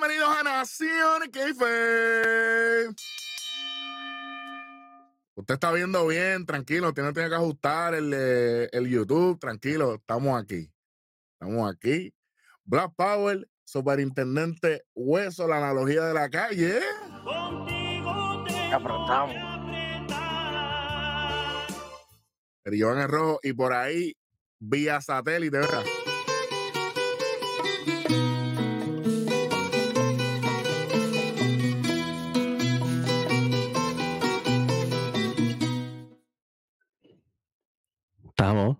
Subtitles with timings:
[0.00, 2.86] Bienvenidos a Nación Keife.
[5.34, 9.96] Usted está viendo bien, tranquilo, usted no tiene que ajustar el, eh, el YouTube, tranquilo,
[9.96, 10.72] estamos aquí.
[11.32, 12.14] Estamos aquí.
[12.62, 16.78] Black Power, superintendente Hueso, la analogía de la calle.
[18.72, 19.34] Apretamos.
[22.62, 24.16] El Iván es rojo y por ahí
[24.60, 25.82] vía satélite, ¿verdad?
[38.38, 38.76] Estamos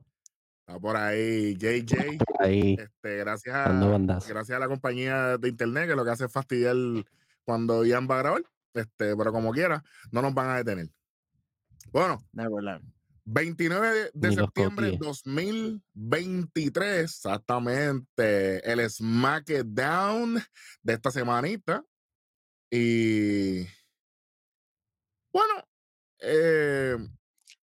[0.60, 2.18] Está por ahí JJ.
[2.38, 3.72] ahí Este, gracias a,
[4.28, 6.76] gracias a la compañía de internet que lo que hace es fastidiar
[7.44, 8.42] cuando Ian va a grabar.
[8.72, 10.90] Este, pero como quiera, no nos van a detener.
[11.90, 12.84] Bueno, Neverland.
[13.24, 15.24] 29 de, Ni septiembre de coquíes.
[15.24, 20.40] 2023, exactamente, el SmackDown
[20.82, 21.84] de esta semanita.
[22.70, 23.62] Y
[25.32, 25.54] bueno,
[26.20, 26.96] eh,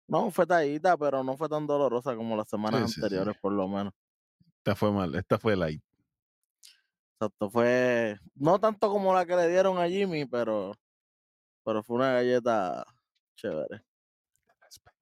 [0.06, 3.00] No fue tallita, pero no fue tan dolorosa como las semanas Sí, sí, sí.
[3.02, 3.92] anteriores, por lo menos.
[4.58, 5.82] Esta fue mal, esta fue light.
[7.14, 10.72] Exacto, fue no tanto como la que le dieron a Jimmy, pero,
[11.64, 12.84] pero fue una galleta
[13.36, 13.84] chévere.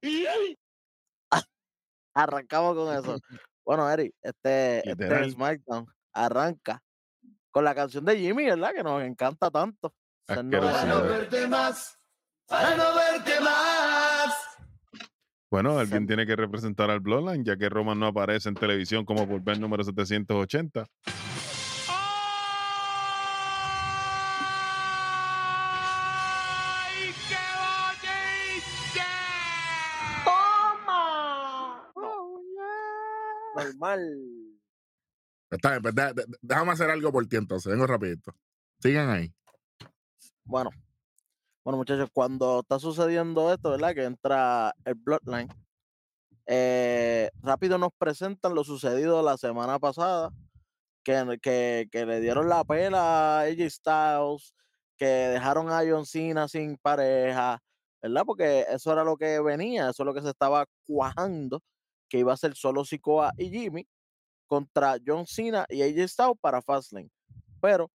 [2.15, 3.17] Arrancamos con eso.
[3.65, 5.31] Bueno, Eric, este, este.
[5.31, 6.83] SmackDown arranca
[7.53, 8.73] con la canción de Jimmy, ¿verdad?
[8.75, 9.95] Que nos encanta tanto.
[10.27, 11.97] Ser no verte más,
[12.49, 13.82] para no verte más.
[15.53, 19.29] Bueno, alguien tiene que representar al Bloodline, ya que Roman no aparece en televisión como
[19.29, 20.87] por ver número 780.
[33.55, 34.01] Normal.
[35.51, 35.95] Está bien, pues,
[36.41, 38.35] déjame hacer algo por ti entonces, vengo rapidito.
[38.81, 39.31] Sigan ahí.
[40.45, 40.71] Bueno,
[41.65, 43.95] bueno, muchachos, cuando está sucediendo esto, ¿verdad?
[43.95, 45.49] Que entra el Bloodline,
[46.47, 50.31] eh, rápido nos presentan lo sucedido la semana pasada,
[51.05, 54.55] que, que, le dieron la pela a AJ Styles,
[54.97, 57.61] que dejaron a John Cena sin pareja,
[58.03, 58.23] ¿verdad?
[58.27, 61.61] Porque eso era lo que venía, eso es lo que se estaba cuajando,
[62.09, 63.87] que iba a ser solo Sikoa y Jimmy
[64.47, 67.11] contra John Cena y AJ Styles para Fastlane.
[67.61, 67.89] Pero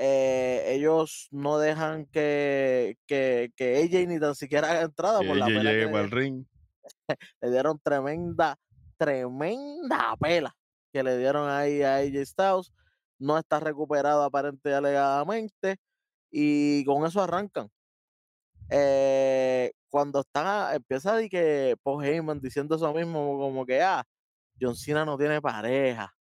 [0.00, 5.46] eh, ellos no dejan que, que, que AJ ni tan siquiera haga entrada por la
[5.46, 6.10] pela que le dieron.
[6.12, 6.44] ring.
[7.42, 8.56] Le dieron tremenda,
[8.96, 10.54] tremenda pela
[10.92, 12.72] que le dieron ahí a AJ Styles.
[13.18, 15.76] No está recuperado aparente y alegadamente.
[16.30, 17.68] Y con eso arrancan.
[18.70, 24.04] Eh, cuando están, empieza de que Paul Heyman diciendo eso mismo, como que ah,
[24.60, 26.14] John Cena no tiene pareja.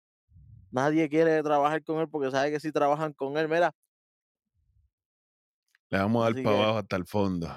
[0.75, 3.73] Nadie quiere trabajar con él porque sabe que si trabajan con él, mira,
[5.91, 7.49] Le vamos a dar para abajo hasta el fondo.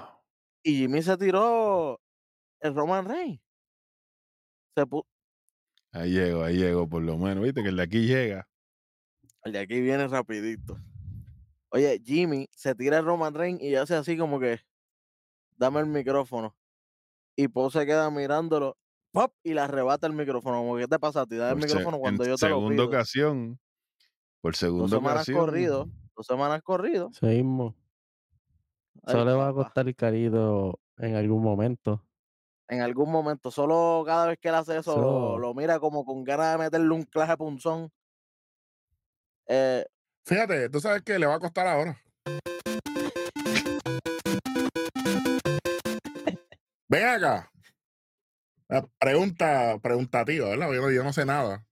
[0.62, 2.00] y Jimmy se tiró
[2.60, 3.40] el Roman Reigns.
[4.76, 4.84] Se
[5.92, 7.44] Ahí llego, ahí llego, por lo menos.
[7.44, 8.48] Viste que el de aquí llega.
[9.44, 10.78] el de aquí viene rapidito.
[11.70, 14.60] Oye, Jimmy se tira el Roman Reigns y hace así como que,
[15.56, 16.56] dame el micrófono.
[17.36, 18.76] Y Paul se queda mirándolo,
[19.12, 19.32] ¡pop!
[19.42, 20.58] y le arrebata el micrófono.
[20.58, 21.36] Como, ¿qué te pasa a ti?
[21.36, 22.86] Da el Por micrófono cuando yo te lo segunda pido.
[22.86, 23.58] ocasión.
[24.40, 25.38] Por Dos segunda semanas ocasión.
[25.38, 27.10] corrido, dos semanas corrido.
[27.22, 27.74] Mismo.
[29.04, 32.04] Ay, Eso le va a costar carido en algún momento.
[32.68, 36.04] En algún momento, solo cada vez que él hace eso, lo, Eso- lo mira como
[36.04, 37.90] con ganas de meterle un claje punzón.
[39.46, 39.84] Eh,
[40.26, 41.96] Fíjate, tú sabes que le va a costar ahora.
[46.90, 47.50] Ven acá.
[48.70, 50.72] Ah, Pregunta, preguntativa, ¿verdad?
[50.72, 51.66] Yo, no- yo no sé nada.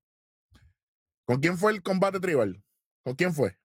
[1.26, 2.62] ¿Con quién fue el combate tribal?
[3.04, 3.58] ¿Con quién fue?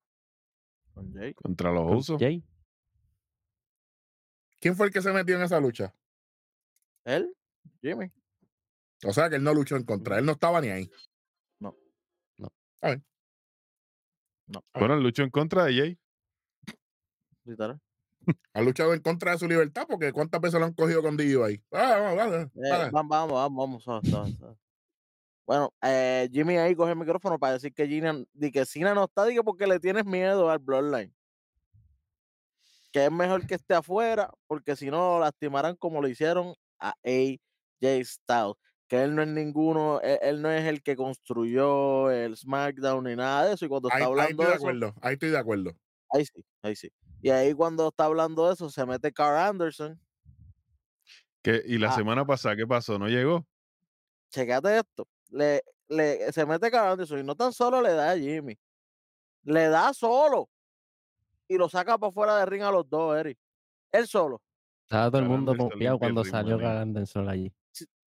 [0.93, 1.33] con Jay.
[1.33, 2.19] Contra los Con usos.
[2.19, 2.43] Jay.
[4.59, 5.95] ¿Quién fue el que se metió en esa lucha?
[7.05, 7.33] Él,
[7.81, 8.11] Jimmy.
[9.05, 10.91] O sea que él no luchó en contra, él no estaba ni ahí.
[11.59, 11.75] No.
[12.37, 12.49] No.
[12.81, 13.01] A ver,
[14.47, 15.99] No, Bueno, luchó en contra de Jay.
[17.45, 17.79] literal.
[18.53, 21.43] ha luchado en contra de su libertad porque cuántas veces lo han cogido con DU
[21.43, 21.61] ahí.
[21.71, 24.57] Ah, vamos, dale, Eh, vamos, vamos, vamos, vamos.
[25.47, 29.05] Bueno, eh, Jimmy ahí coge el micrófono para decir que Gina, di que Cena no
[29.05, 31.13] está, di que porque le tienes miedo al Bloodline.
[32.93, 36.93] Que es mejor que esté afuera, porque si no lo lastimarán como lo hicieron a
[37.03, 38.55] AJ Styles.
[38.87, 43.15] Que él no es ninguno, él, él no es el que construyó el SmackDown ni
[43.15, 43.65] nada de eso.
[43.65, 45.71] Y cuando Ahí, está ahí hablando estoy de de eso, acuerdo, ahí estoy de acuerdo.
[46.09, 46.89] ahí sí, ahí sí.
[47.21, 49.99] Y ahí cuando está hablando de eso, se mete Carl Anderson.
[51.43, 51.95] Y la Ah.
[51.95, 52.97] semana pasada, ¿qué pasó?
[52.99, 53.45] ¿No llegó?
[54.29, 55.07] checate esto.
[55.29, 58.57] Le, le, se mete Carl Anderson y no tan solo le da a Jimmy,
[59.43, 60.49] le da solo
[61.49, 63.37] y lo saca para fuera de ring a los dos, Eric.
[63.91, 64.41] Él solo.
[64.83, 66.57] Estaba todo el mundo confiado cuando salió.
[66.57, 67.51] Carl Anderson allí.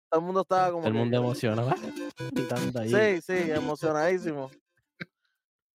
[0.09, 0.79] Todo el mundo estaba como.
[0.81, 1.71] Todo el que- mundo emocionado.
[2.87, 4.49] Sí, sí, emocionadísimo.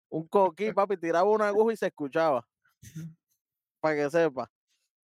[0.09, 2.47] Un coquí, papi, tiraba una aguja y se escuchaba.
[3.87, 4.51] Para que sepa.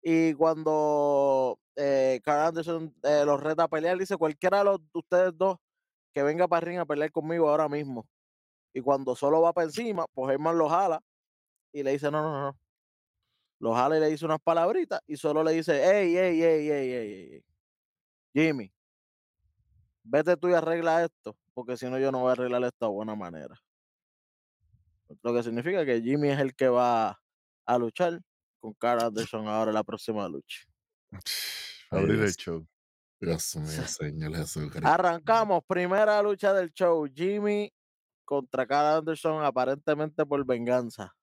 [0.01, 4.99] Y cuando eh, Carl Anderson eh, los reta a pelear, dice cualquiera de los de
[4.99, 5.57] ustedes dos
[6.13, 8.07] que venga para ring a pelear conmigo ahora mismo.
[8.73, 11.01] Y cuando solo va para encima, pues Herman lo jala
[11.73, 12.57] y le dice, no, no, no.
[13.59, 16.91] Lo jala y le dice unas palabritas y solo le dice, ey, ey, ey, ey,
[16.91, 17.45] ey, ey.
[18.33, 18.71] Jimmy,
[20.03, 22.93] vete tú y arregla esto, porque si no yo no voy a arreglar esto de
[22.93, 23.61] buena manera.
[25.21, 27.19] Lo que significa que Jimmy es el que va
[27.65, 28.19] a luchar
[28.59, 30.59] con Carl Anderson ahora en la próxima lucha.
[31.91, 32.65] Abrir el show.
[33.19, 34.31] Dios mío, Señor.
[34.85, 37.71] Arrancamos, primera lucha del show, Jimmy
[38.25, 41.13] contra Carl Anderson aparentemente por venganza.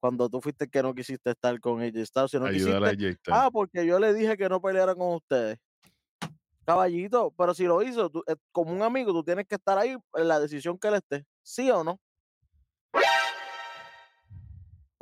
[0.00, 3.30] Cuando tú fuiste que no quisiste estar con AJ Styles, si no Ayudar a quisiste,
[3.32, 5.58] ah, porque yo le dije que no peleara con ustedes.
[6.64, 9.96] Caballito, pero si lo hizo, tú- eh, como un amigo, tú tienes que estar ahí
[10.14, 12.00] en la decisión que él esté, ¿sí o no?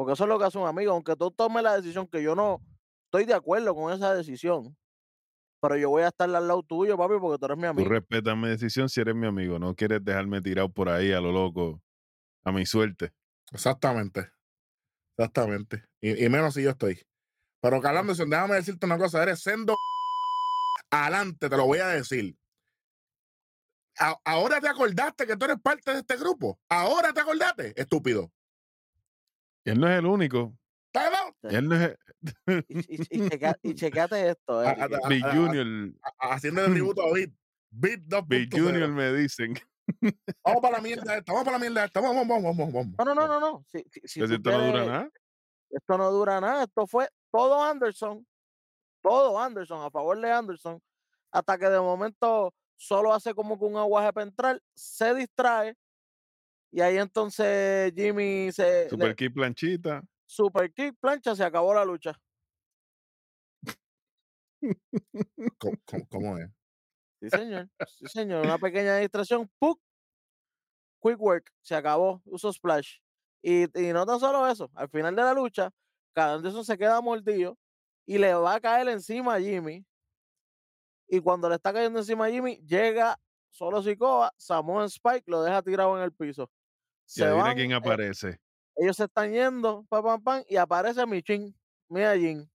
[0.01, 2.35] Porque eso es lo que hace un amigo, aunque tú tomes la decisión que yo
[2.35, 2.63] no
[3.05, 4.75] estoy de acuerdo con esa decisión,
[5.61, 7.91] pero yo voy a estar al lado tuyo, papi, porque tú eres mi Tú amigo.
[7.91, 9.59] respetas mi decisión si eres mi amigo.
[9.59, 11.83] No quieres dejarme tirado por ahí a lo loco.
[12.45, 13.13] A mi suerte.
[13.53, 14.31] Exactamente.
[15.19, 15.85] Exactamente.
[16.01, 17.03] Y, y menos si yo estoy.
[17.61, 19.23] Pero Carl Anderson, déjame decirte una cosa.
[19.23, 19.75] Eres sendo
[20.91, 22.39] adelante, te lo voy a decir.
[23.99, 26.59] A- ahora te acordaste que tú eres parte de este grupo.
[26.71, 28.33] Ahora te acordaste, estúpido.
[29.65, 30.57] Él no es el único.
[31.43, 31.97] Él no es
[32.69, 34.61] Y, y, y, checa- y checate esto,
[35.09, 35.95] Big a- Junior.
[36.19, 37.07] Haciendo el tributo a.
[37.73, 38.27] Beat 2.0.
[38.27, 39.55] Big Junior me dicen.
[40.45, 42.01] Vamos para la mierda esta, vamos para la mierda esta.
[42.01, 42.95] Vamos, vamos, vamos, vamos.
[42.99, 43.65] No, no, no, no, no.
[43.69, 45.11] Si, esto no dura nada.
[45.71, 46.65] Esto no dura nada.
[46.65, 48.27] Esto fue todo Anderson.
[49.03, 50.81] Todo Anderson, a favor de Anderson.
[51.33, 55.75] Hasta que de momento solo hace como que un aguaje para entrar, se distrae.
[56.73, 58.85] Y ahí entonces Jimmy se.
[58.85, 60.03] le- Super Kid planchita.
[60.27, 62.13] super kick, plancha, se acabó la lucha.
[65.59, 66.49] ¿Cómo, cómo- cómo es?
[67.21, 67.69] Sí, señor.
[67.87, 68.45] Sí, señor.
[68.47, 69.51] Una pequeña distracción.
[69.59, 69.81] ¡Puc!
[71.03, 71.51] Quick work.
[71.63, 72.23] Se acabó.
[72.25, 72.99] Uso splash.
[73.43, 74.71] Y, y no tan solo eso.
[74.75, 75.71] Al final de la lucha,
[76.15, 77.59] cada Anderson se queda mordido
[78.07, 79.85] y le va a caer encima a Jimmy.
[81.09, 83.19] Y cuando le está cayendo encima a Jimmy, llega
[83.51, 86.51] solo Sikoa, Samoan Spike lo deja tirado en el piso.
[87.17, 88.39] Y Se adivina van, quién eh, aparece.
[88.77, 91.55] ellos se están yendo, pam, pam, pam, y aparece Michin,
[91.89, 92.49] Mia Jin.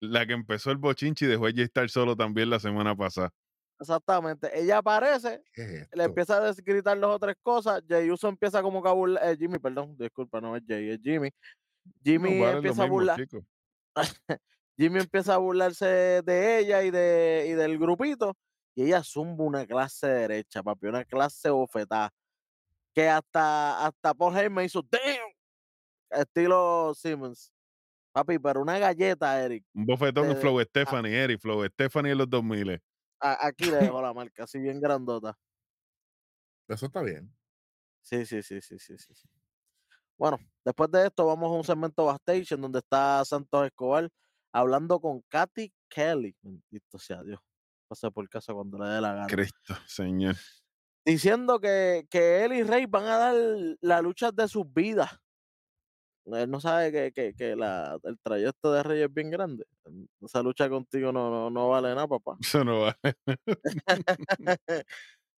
[0.00, 3.32] La que empezó el bochinchi y dejó a Jay estar solo también la semana pasada.
[3.78, 4.50] Exactamente.
[4.58, 7.82] Ella aparece, ¿Qué es le empieza a gritar dos o tres cosas.
[7.88, 9.26] Jay Uso empieza como que a burlar.
[9.28, 11.30] eh, Jimmy, perdón, disculpa, no es Jay, es Jimmy.
[12.02, 13.20] Jimmy No, vale lo empieza a burlar.
[14.76, 15.86] Jimmy empieza a burlarse
[16.24, 18.36] de ella y, de, y del grupito.
[18.74, 22.10] Y ella zumba una clase derecha, papi, una clase bofetada.
[22.94, 25.32] Que hasta, hasta Paul Heyman hizo ¡Damn!
[26.10, 27.52] Estilo Simmons.
[28.12, 29.64] Papi, pero una galleta, Eric.
[29.74, 31.40] Un bofetón en de- Flow Stephanie, Eric.
[31.40, 32.82] Flow Stephanie en los 2000.
[33.20, 35.38] A- aquí le dejo la marca, así bien grandota.
[36.68, 37.32] Eso está bien.
[38.02, 39.28] Sí, sí, sí, sí, sí, sí.
[40.18, 44.08] Bueno, después de esto vamos a un segmento backstage en donde está Santos Escobar
[44.52, 46.34] hablando con Katy Kelly.
[46.42, 47.40] Bendito sea Dios.
[47.88, 49.26] Pase por casa cuando le dé la gana.
[49.28, 50.34] Cristo, señor.
[51.04, 53.34] Diciendo que, que él y Rey van a dar
[53.80, 55.10] la lucha de sus vidas.
[56.26, 59.64] Él no sabe que, que, que la, el trayecto de Rey es bien grande.
[60.20, 62.36] Esa lucha contigo no, no, no vale nada, papá.
[62.40, 62.96] Eso no vale.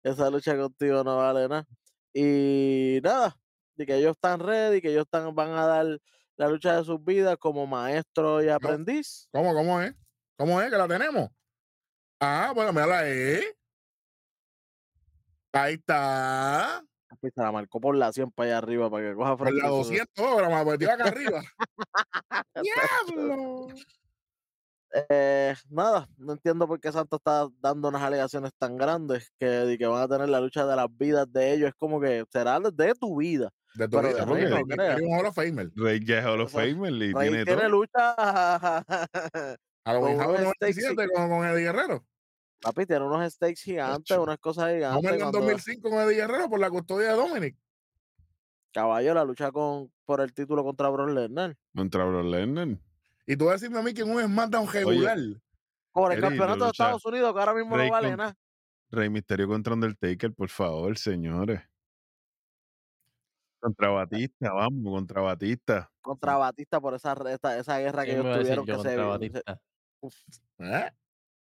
[0.03, 1.67] Esa lucha contigo no vale nada.
[2.13, 3.39] Y nada,
[3.77, 5.99] de que ellos están ready, que ellos están, van a dar
[6.37, 9.29] la lucha de sus vidas como maestro y aprendiz.
[9.33, 9.95] ¿Cómo, cómo es?
[10.37, 11.31] ¿Cómo es que la tenemos?
[12.21, 13.41] Ah, bueno, mírala ahí.
[15.53, 16.83] Ahí está.
[17.09, 19.63] Papi, se la marcó por la 100 para allá arriba para que coja Por frente.
[19.63, 21.43] la a su- 200 horas, más pues acá arriba.
[22.63, 23.69] ¡Diablo!
[25.09, 29.79] Eh, nada, no entiendo por qué Santos está dando unas alegaciones tan grandes que, de
[29.79, 31.69] que van a tener la lucha de las vidas de ellos.
[31.71, 33.49] Es como que será de tu vida.
[33.75, 35.71] De tu Pero vida, Rey no Rey un Hall of Famer.
[35.75, 37.69] Rey ya es Hall of Famer y Rey tiene tiene todo.
[37.71, 38.15] lucha.
[39.85, 42.05] A lo Con mejor unos en stakes 97 con, con Eddie Guerrero.
[42.63, 45.11] Papi, tiene unos stakes gigantes, unas cosas Vamos gigantes.
[45.13, 47.57] en cuando- 2005 con Eddie Guerrero por la custodia de Dominic.
[48.73, 51.57] Caballo, la lucha con, por el título contra Brock Lesnar.
[51.75, 52.69] Contra Lesnar.
[53.27, 55.19] Y tú vas a decirme a mí que en un SmackDown regular.
[55.93, 58.37] Por el campeonato de Estados Unidos, que ahora mismo Rey no vale con- nada.
[58.91, 61.61] Rey Misterio contra Undertaker, por favor, señores.
[63.61, 65.91] Contra Batista, vamos, contra Batista.
[66.01, 67.13] contra Batista por esa,
[67.59, 70.19] esa guerra que ¿Quién me ellos tuvieron que se?
[70.59, 70.91] ¿Eh?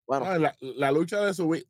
[0.06, 1.64] Bueno, Ah, la, la lucha de su vida.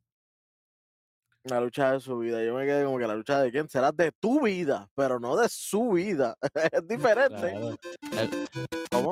[1.43, 2.43] la lucha de su vida.
[2.43, 5.35] Yo me quedé como que la lucha de quién será de tu vida, pero no
[5.37, 6.35] de su vida.
[6.71, 7.53] es diferente.
[8.11, 8.31] Claro.
[8.91, 9.11] ¿Cómo?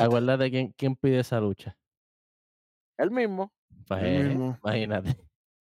[0.00, 1.76] Acuérdate quién, quién pide esa lucha.
[2.98, 3.52] Él mismo.
[3.88, 4.58] Pues, eh, mismo.
[4.64, 5.16] imagínate.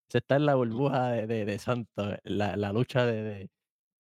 [0.10, 3.50] Se está en la burbuja de, de, de Santos, la, la lucha de, de,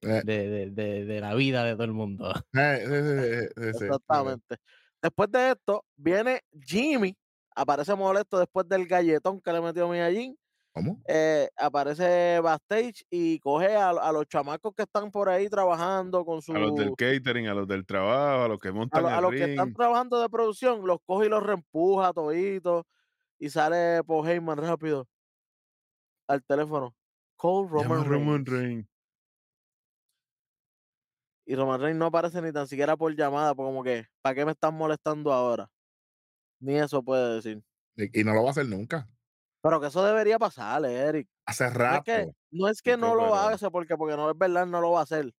[0.02, 2.30] Eh, de, de, de- de la vida de todo el mundo.
[2.54, 3.86] eh, sí, sí, sí, sí, sí.
[3.86, 4.58] Exactamente.
[5.02, 7.16] Después de esto, viene Jimmy.
[7.56, 10.38] Aparece molesto después del galletón que le metió Miyajin.
[10.74, 11.04] ¿Cómo?
[11.08, 16.42] eh, aparece backstage y coge a, a los chamacos que están por ahí trabajando con
[16.42, 19.10] su A los del catering, a los del trabajo, a los que a, montan lo-
[19.10, 22.84] a los que están trabajando de producción, los coge y los reempuja toditos
[23.40, 25.08] y sale Paul Heyman rápido
[26.28, 26.96] al teléfono.
[27.38, 28.88] Call a Roman, Roman Reigns.
[31.46, 34.52] Y Roman Reigns no aparece ni tan siquiera por llamada, como que, ¿para qué me
[34.52, 35.72] están molestando ahora?
[36.64, 37.62] Ni eso puede decir.
[37.98, 39.08] Y, y no lo va a hacer nunca.
[39.62, 41.28] Pero que eso debería pasar, Eric.
[41.46, 42.04] Hace No es rato.
[42.04, 45.02] que no, es que no lo hace porque, porque no es verdad, no lo va
[45.02, 45.34] a hacer.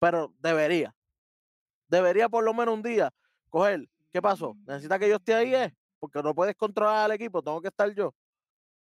[0.00, 0.94] Pero debería.
[1.88, 3.10] Debería por lo menos un día
[3.50, 3.86] coger.
[4.10, 4.56] ¿Qué pasó?
[4.66, 5.54] ¿Necesita que yo esté ahí?
[5.54, 5.74] eh?
[6.00, 8.14] Porque no puedes controlar al equipo, tengo que estar yo.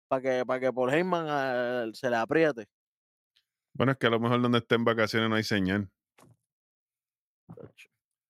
[0.08, 2.66] Para que, para que por Heyman ah, se le apriete.
[3.74, 5.90] Bueno, es que a lo mejor donde esté en vacaciones no hay señal.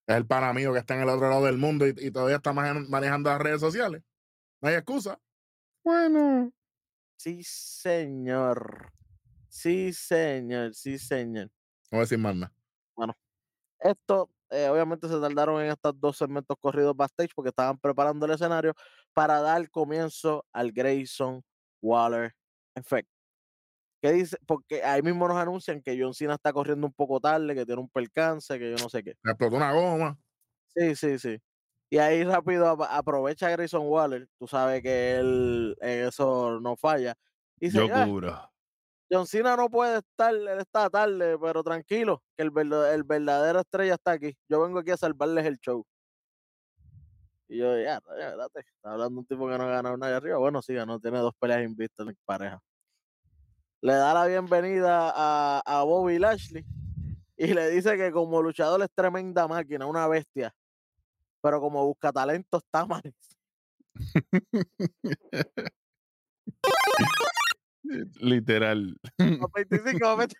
[0.06, 2.36] Es el pana mío que está en el otro lado del mundo y, y todavía
[2.36, 4.02] está manejan- manejando las redes sociales.
[4.60, 5.18] No hay excusa.
[5.82, 6.52] Bueno.
[7.16, 8.92] Sí, señor.
[9.48, 10.74] Sí, señor.
[10.74, 11.46] Sí, señor.
[11.90, 12.52] No voy a decir más nada.
[13.80, 18.32] Esto, eh, obviamente, se tardaron en estos dos segmentos corridos backstage porque estaban preparando el
[18.32, 18.72] escenario
[19.12, 21.42] para dar comienzo al Grayson
[21.82, 22.34] Waller
[22.74, 23.08] Effect.
[24.04, 24.36] ¿Qué dice?
[24.46, 27.80] Porque ahí mismo nos anuncian que John Cena está corriendo un poco tarde, que tiene
[27.80, 29.14] un percance, que yo no sé qué.
[29.22, 30.18] Me explotó una goma.
[30.76, 31.38] Sí, sí, sí.
[31.90, 34.28] Y ahí rápido ap- aprovecha a Grayson Waller.
[34.38, 37.14] Tú sabes que él en eso no falla.
[37.58, 38.50] Y dice, Yo "Ah, cubro.
[39.10, 42.50] John Cena no puede estar, él está tarde, pero tranquilo, que el,
[42.92, 44.36] el verdadero estrella está aquí.
[44.50, 45.86] Yo vengo aquí a salvarles el show.
[47.48, 50.38] Y yo, ya, ya, espérate, está hablando un tipo que no ha ganado nada arriba.
[50.38, 52.60] Bueno, sí, ganó, tiene dos peleas invictas en pareja.
[53.84, 56.64] Le da la bienvenida a, a Bobby Lashley
[57.36, 60.54] y le dice que como luchador es tremenda máquina, una bestia.
[61.42, 63.02] Pero como busca talento está mal.
[68.22, 68.98] Literal.
[69.18, 70.38] Los 25 momentos.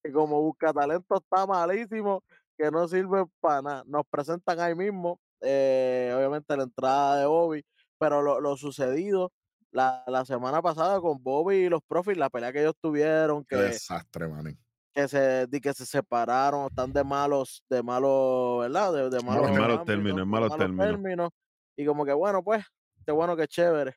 [0.00, 2.22] que como busca talento está malísimo,
[2.56, 3.82] que no sirve para nada.
[3.88, 7.64] Nos presentan ahí mismo, eh, obviamente la entrada de Bobby,
[7.98, 9.32] pero lo, lo sucedido
[9.70, 13.56] la, la semana pasada con Bobby y los Profits, la pelea que ellos tuvieron, Qué
[13.56, 14.58] que, desastre, manín.
[14.92, 18.92] que se que se separaron, están de malos, de malos, ¿verdad?
[18.92, 21.30] De, de malos, malos términos, en de malos términos.
[21.76, 22.64] Y como que bueno, pues,
[23.04, 23.96] qué bueno, que chévere.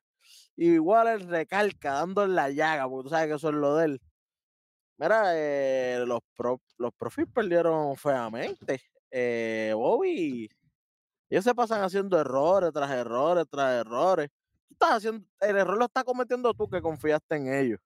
[0.55, 3.75] Y igual él recalca, dando en la llaga, porque tú sabes que eso es lo
[3.75, 4.01] de él.
[4.97, 8.81] Mira, eh, los, pro, los profits perdieron feamente.
[9.11, 10.49] Eh, Bobby,
[11.29, 14.29] ellos se pasan haciendo errores tras errores tras errores.
[14.67, 17.79] Tú estás haciendo, el error lo estás cometiendo tú que confiaste en ellos.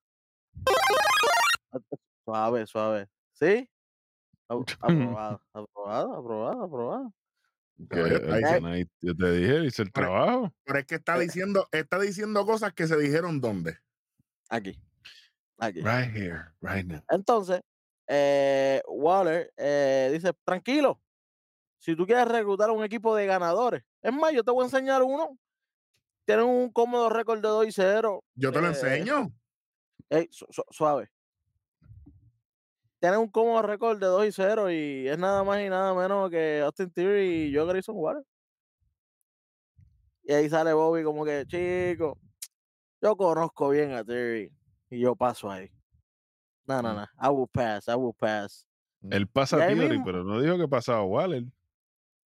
[2.26, 3.08] Suave, suave.
[3.34, 3.68] ¿Sí?
[4.48, 7.14] Ap- Aprobado, aprobado, aprobado, aprobado.
[7.88, 10.54] Canay- yo te dije, hice el trabajo.
[10.64, 11.22] Pero es que está Eh.
[11.22, 13.78] diciendo, está diciendo cosas que se dijeron dónde.
[14.50, 14.78] Aquí.
[15.58, 15.82] Aquí.
[15.82, 17.02] Right here, right now.
[17.10, 17.62] Entonces,
[18.08, 21.00] eh, Waller eh, dice, tranquilo,
[21.82, 25.02] si tú quieres reclutar un equipo de ganadores, es más, yo te voy a enseñar
[25.04, 25.38] uno.
[26.26, 28.24] Tienen un cómodo récord de 2 y 0.
[28.36, 29.28] Yo te lo Eh, enseño.
[30.10, 31.10] Ey, su- su- suave.
[33.00, 36.30] Tienen un cómodo récord de 2 y 0 y es nada más y nada menos
[36.30, 38.24] que Austin Theory y yo Grayson Waller.
[40.24, 42.20] Y ahí sale Bobby como que, chico,
[43.02, 44.52] yo conozco bien a Theory
[44.92, 45.68] y yo paso ahí.
[46.68, 46.96] No, no, Mm.
[46.98, 47.04] no.
[47.24, 48.68] I will pass, I will pass.
[49.10, 51.44] Él pasa ahí Theory, mismo- pero no dijo que pasaba Waller.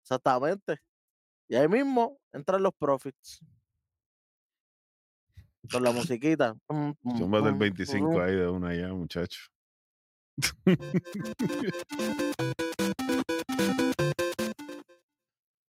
[0.02, 0.78] Exactamente.
[1.48, 3.40] Y ahí mismo entran los profits.
[5.70, 6.56] Con la musiquita.
[6.66, 8.20] Pum, Zumba del pum, 25 pum.
[8.20, 9.40] ahí de una ya, muchacho.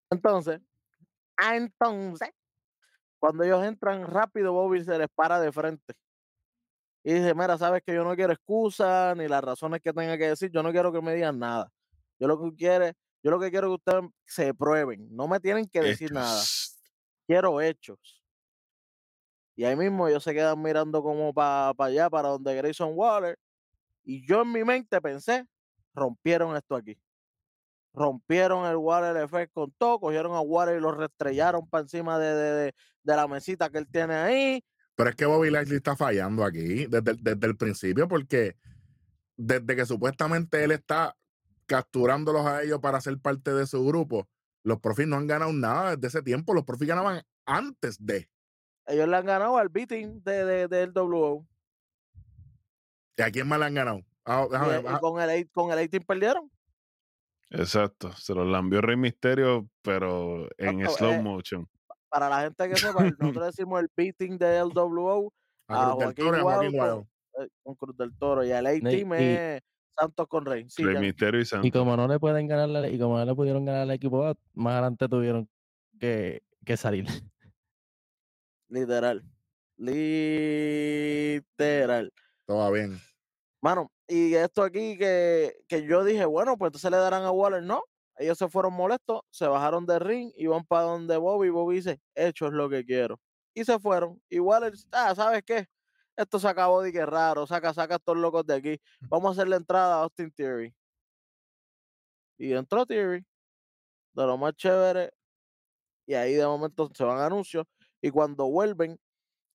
[0.10, 0.62] Entonces,
[1.38, 2.30] ah, entonces,
[3.20, 5.94] cuando ellos entran rápido, Bobby se les para de frente.
[7.04, 10.30] Y dice, mira, sabes que yo no quiero excusas ni las razones que tenga que
[10.30, 11.70] decir, yo no quiero que me digan nada.
[12.20, 12.92] Yo lo que quiero,
[13.24, 16.38] yo lo que quiero es que ustedes se prueben, no me tienen que decir nada,
[16.38, 16.80] Hechos.
[17.28, 18.24] quiero hechos.
[19.56, 23.38] Y ahí mismo ellos se quedan mirando como para allá, para donde Grayson Waller.
[24.04, 25.46] Y yo en mi mente pensé,
[25.96, 26.96] rompieron esto aquí.
[27.94, 32.36] Rompieron el Water Effect con todo, cogieron a Water y lo restrellaron para encima de,
[32.36, 34.64] de, de, de la mesita que él tiene ahí.
[34.96, 38.56] Pero es que Bobby Lashley está fallando aquí desde, desde el principio porque
[39.36, 41.16] desde que supuestamente él está
[41.68, 44.28] capturándolos a ellos para ser parte de su grupo,
[44.64, 46.54] los profis no han ganado nada desde ese tiempo.
[46.54, 48.30] Los profis ganaban antes de.
[48.88, 51.46] Ellos le han ganado al beating de, de, del WO.
[53.18, 54.02] ¿Y a quién más le han ganado?
[54.26, 56.52] Ah, déjame- y ah, con el, con el 18 perdieron.
[57.50, 58.12] Exacto.
[58.14, 61.68] Se los lambió Rey Misterio, pero en Exacto, slow eh, motion.
[62.10, 65.34] Para la gente que sepa, nosotros decimos el beating del WO
[65.70, 67.08] a a Cruz del Toro a Joaquín con,
[67.44, 68.44] eh, con Cruz del Toro.
[68.46, 69.62] Y el A-Team y- es
[69.98, 70.66] Santos con Rey.
[70.70, 71.00] Sí, Rey ya.
[71.00, 71.72] Misterio y Y Santos.
[71.72, 74.74] como no le pueden ganar la- y como no le pudieron ganar al equipo más
[74.74, 75.50] adelante tuvieron
[76.00, 77.06] que, que salir.
[78.70, 79.24] Literal.
[81.48, 82.12] Literal.
[82.46, 83.00] Todo va bien.
[83.62, 87.64] Mano, y esto aquí que, que yo dije, bueno, pues entonces le darán a Waller,
[87.64, 87.82] no.
[88.20, 91.50] Ellos se fueron molestos, se bajaron de ring y van para donde Bobby.
[91.50, 93.20] Bobby dice, hecho es lo que quiero.
[93.54, 94.22] Y se fueron.
[94.30, 95.68] Y Waller, ah, ¿sabes qué?
[96.18, 98.82] Esto se acabó de que raro, saca, saca a estos locos de aquí.
[99.02, 100.74] Vamos a hacer la entrada a Austin Theory.
[102.40, 103.24] Y entró Theory,
[104.14, 105.14] de lo más chévere.
[106.08, 107.66] Y ahí de momento se van anuncios.
[108.02, 109.00] Y cuando vuelven,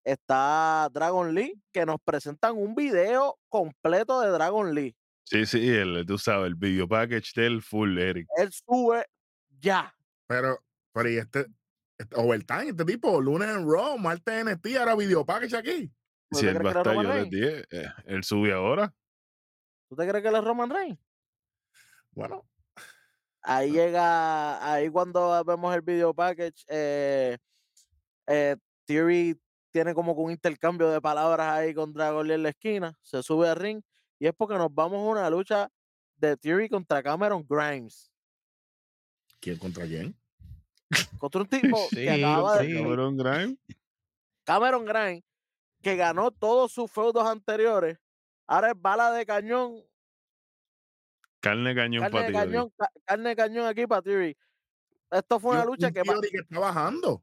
[0.04, 4.96] está Dragon Lee, que nos presentan un video completo de Dragon Lee.
[5.24, 8.28] Sí, sí, el, tú sabes, el video package del full Eric.
[8.36, 9.06] Él sube
[9.60, 9.92] ya.
[10.28, 10.58] Pero,
[10.92, 11.46] pero y este,
[11.98, 15.92] este overtime, este tipo, lunes en Raw, martes en NXT, ahora video package aquí.
[16.32, 18.94] ¿Tú Si él va a estar, yo les dije, eh, él sube ahora.
[19.88, 20.98] ¿Tú te crees que él es Roman Reigns?
[22.12, 22.46] Bueno,
[23.44, 27.36] Ahí llega, ahí cuando vemos el video package, eh,
[28.28, 29.36] eh, Theory
[29.72, 33.20] tiene como que un intercambio de palabras ahí con Dragon Lee en la esquina, se
[33.22, 33.82] sube al ring
[34.20, 35.68] y es porque nos vamos a una lucha
[36.16, 38.12] de Theory contra Cameron Grimes.
[39.40, 40.16] ¿quién contra quién?
[41.18, 42.74] Contra un tipo Sí, que acaba de.
[42.74, 43.58] Cameron Grimes.
[44.44, 45.24] Cameron Grimes,
[45.82, 47.98] que ganó todos sus feudos anteriores,
[48.46, 49.82] ahora es bala de cañón,
[51.40, 52.32] Carne de cañón carne para ti.
[52.32, 54.36] cañón, ca- carne de cañón aquí para Theory.
[55.10, 57.22] Esto fue una lucha que, que está bajando.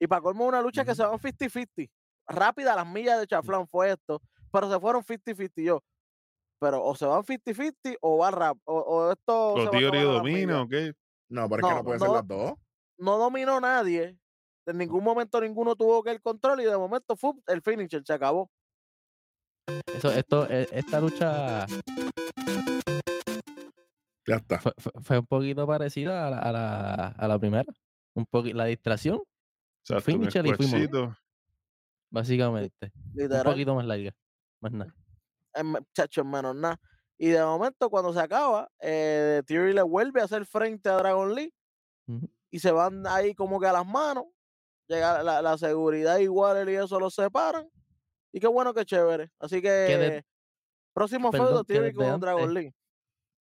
[0.00, 1.90] y para colmo una lucha que se van 50-50.
[2.28, 5.82] Rápida las millas de Chaflán fue esto, pero se fueron 50-50 yo.
[6.60, 10.62] Pero o se van 50-50 o va rap, o, o esto va ¿O Theory domina
[10.62, 10.92] o qué?
[11.28, 12.04] No, pero es que No, no puede no.
[12.04, 12.52] ser las dos.
[12.98, 14.16] No dominó nadie.
[14.68, 18.12] En ningún momento ninguno tuvo que el control y de momento fue el finisher, se
[18.12, 18.50] acabó.
[19.94, 21.66] Eso, esto, e- esta lucha
[24.26, 24.60] Ya está.
[25.02, 27.64] fue, un poquito parecida a la, a la, a la primera.
[28.14, 29.22] Un poqui- la distracción,
[29.82, 31.16] Exacto, Finisher y fuimos.
[32.10, 32.92] básicamente.
[33.14, 34.12] Un poquito más larga.
[34.60, 34.94] Más nada.
[35.54, 36.78] en me- chacho, en menos nada.
[37.16, 41.34] Y de momento, cuando se acaba, eh, Theory le vuelve a hacer frente a Dragon
[41.34, 41.52] Lee
[42.50, 44.24] y se van ahí como que a las manos.
[44.88, 47.68] Llega la, la seguridad igual y eso los separan.
[48.32, 49.30] Y qué bueno, qué chévere.
[49.38, 50.24] Así que, de-
[50.94, 52.72] próximo perdón, feudo desde con Dragon Lee.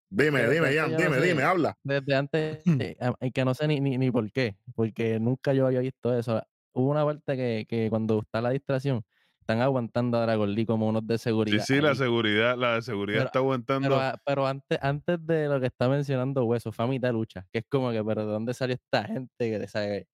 [0.09, 1.25] Dime, dime, no dime, sé.
[1.27, 1.77] dime, habla.
[1.83, 5.53] Desde antes, eh, a- y que no sé ni, ni, ni por qué, porque nunca
[5.53, 6.41] yo había visto eso.
[6.73, 9.03] Hubo una parte que, que cuando está la distracción,
[9.41, 11.63] están aguantando a Dragon Lee como unos de Sí, seguridad.
[11.65, 11.95] sí, la ahí.
[11.95, 13.89] seguridad, la de seguridad Pero- está aguantando.
[13.89, 17.45] Pero, pero antes, antes de lo que está mencionando Hueso, fue a mitad de lucha,
[17.51, 20.07] que es como que, pero ¿de dónde salió esta gente que sabe?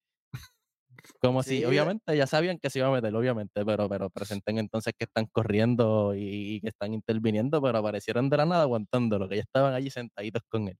[1.20, 4.58] Como Sí, si, obviamente, ya sabían que se iba a meter, obviamente, pero, pero presenten
[4.58, 9.28] entonces que están corriendo y, y que están interviniendo, pero aparecieron de la nada aguantándolo,
[9.28, 10.78] que ya estaban allí sentaditos con él.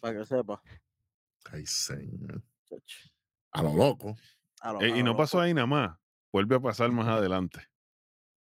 [0.00, 0.62] Para que sepa.
[1.52, 2.42] Ay, señor.
[3.52, 4.16] A lo loco.
[4.60, 5.44] A lo- Eh, a y lo no pasó loco.
[5.44, 5.98] ahí nada más.
[6.32, 7.60] Vuelve a pasar más adelante.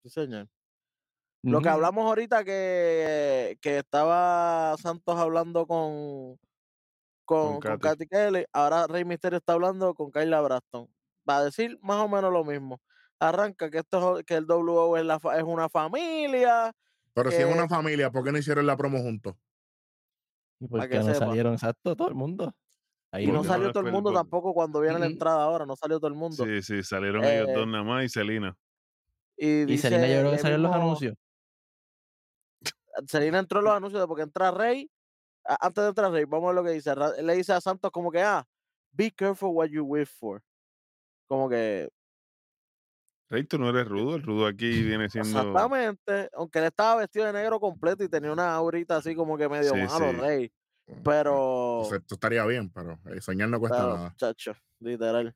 [0.04, 0.50] Sí, señor.
[1.44, 6.40] Lo que hablamos ahorita que, que estaba Santos hablando con,
[7.26, 7.80] con, con Katy.
[7.82, 10.88] Katy Kelly, ahora Rey Misterio está hablando con Kyla Braston.
[11.30, 12.82] Va a decir más o menos lo mismo.
[13.20, 16.72] Arranca que esto es- que el WO es, la, fa- es una familia.
[17.14, 19.36] Pero si es una familia, ¿por qué no hicieron la promo juntos?
[20.60, 21.28] Y que no sepa.
[21.28, 22.54] salieron, exacto, todo el mundo.
[23.12, 26.00] Ahí Y no salió todo el mundo tampoco cuando viene la entrada ahora, no salió
[26.00, 26.44] todo el mundo.
[26.46, 28.56] Sí, sí, salieron ellos Eh, dos nada más y Selina.
[29.38, 31.16] Y, Y dice, Selena yo creo que en los anuncios.
[33.08, 34.90] Selena entró en los anuncios de porque entra Rey.
[35.46, 36.94] Antes de entrar Rey, vamos a ver lo que dice.
[37.22, 38.46] Le dice a Santos como que, ah,
[38.92, 40.42] be careful what you wish for.
[41.28, 41.90] Como que,
[43.30, 44.16] Rey, tú no eres rudo.
[44.16, 45.30] El rudo aquí viene siendo.
[45.40, 49.50] exactamente, aunque él estaba vestido de negro completo y tenía una aurita así como que
[49.50, 50.18] medio Sí, malo, sí.
[50.18, 50.54] Rey.
[51.04, 54.14] Pero, Entonces, esto estaría bien, pero eh, soñar no cuesta pero, nada.
[54.18, 55.34] chacho, literal.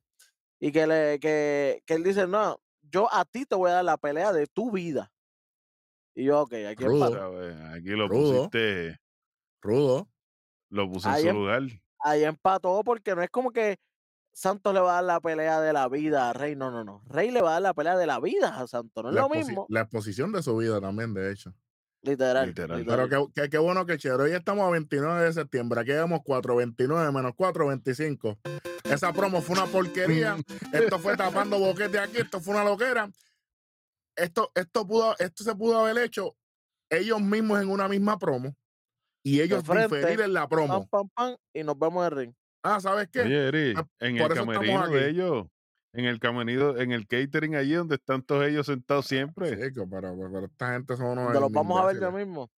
[0.59, 3.85] y que, le, que, que él dice, no, yo a ti te voy a dar
[3.85, 5.11] la pelea de tu vida.
[6.15, 7.11] Y yo, ok, aquí Rudo.
[7.11, 7.55] ¿sabes?
[7.73, 8.49] Aquí lo Rudo.
[8.49, 8.97] pusiste,
[9.61, 10.07] Rudo.
[10.69, 11.61] lo puse en Ahí su em- lugar.
[11.99, 13.77] Ahí empató porque no es como que
[14.33, 16.55] Santos le va a dar la pelea de la vida a Rey.
[16.55, 17.01] No, no, no.
[17.07, 19.03] Rey le va a dar la pelea de la vida a Santos.
[19.03, 19.65] No es La, lo mismo.
[19.69, 21.53] la exposición de su vida también, de hecho.
[22.03, 22.45] Literal.
[22.47, 22.79] Literal.
[22.79, 23.09] literal.
[23.09, 24.23] Pero qué, qué, qué bueno que chévere.
[24.23, 25.81] Hoy estamos a 29 de septiembre.
[25.81, 28.37] Aquí vemos 4.29 menos 4.25.
[28.83, 30.37] Esa promo fue una porquería.
[30.71, 32.17] esto fue tapando boquete aquí.
[32.19, 33.09] Esto fue una loquera.
[34.15, 36.35] Esto, esto, pudo, esto se pudo haber hecho
[36.89, 38.55] ellos mismos en una misma promo
[39.27, 40.87] y ellos frente, diferir en la Pam, promo.
[40.87, 42.33] pam, pam, y nos vemos en el ring.
[42.63, 43.21] Ah, ¿sabes qué?
[43.21, 45.47] Oye, Eri, Ah, en por el camerino de ellos,
[45.93, 49.51] en el camerino, en el catering allí donde están todos ellos sentados siempre.
[49.69, 52.49] Chico, pero, pero- pero esta gente son unos Donde los vamos a ver ya mismo.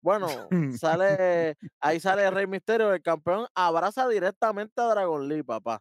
[0.00, 0.26] Bueno,
[0.80, 5.80] sale, ahí sale Rey Misterio, el campeón abraza directamente a Dragon Lee, papá.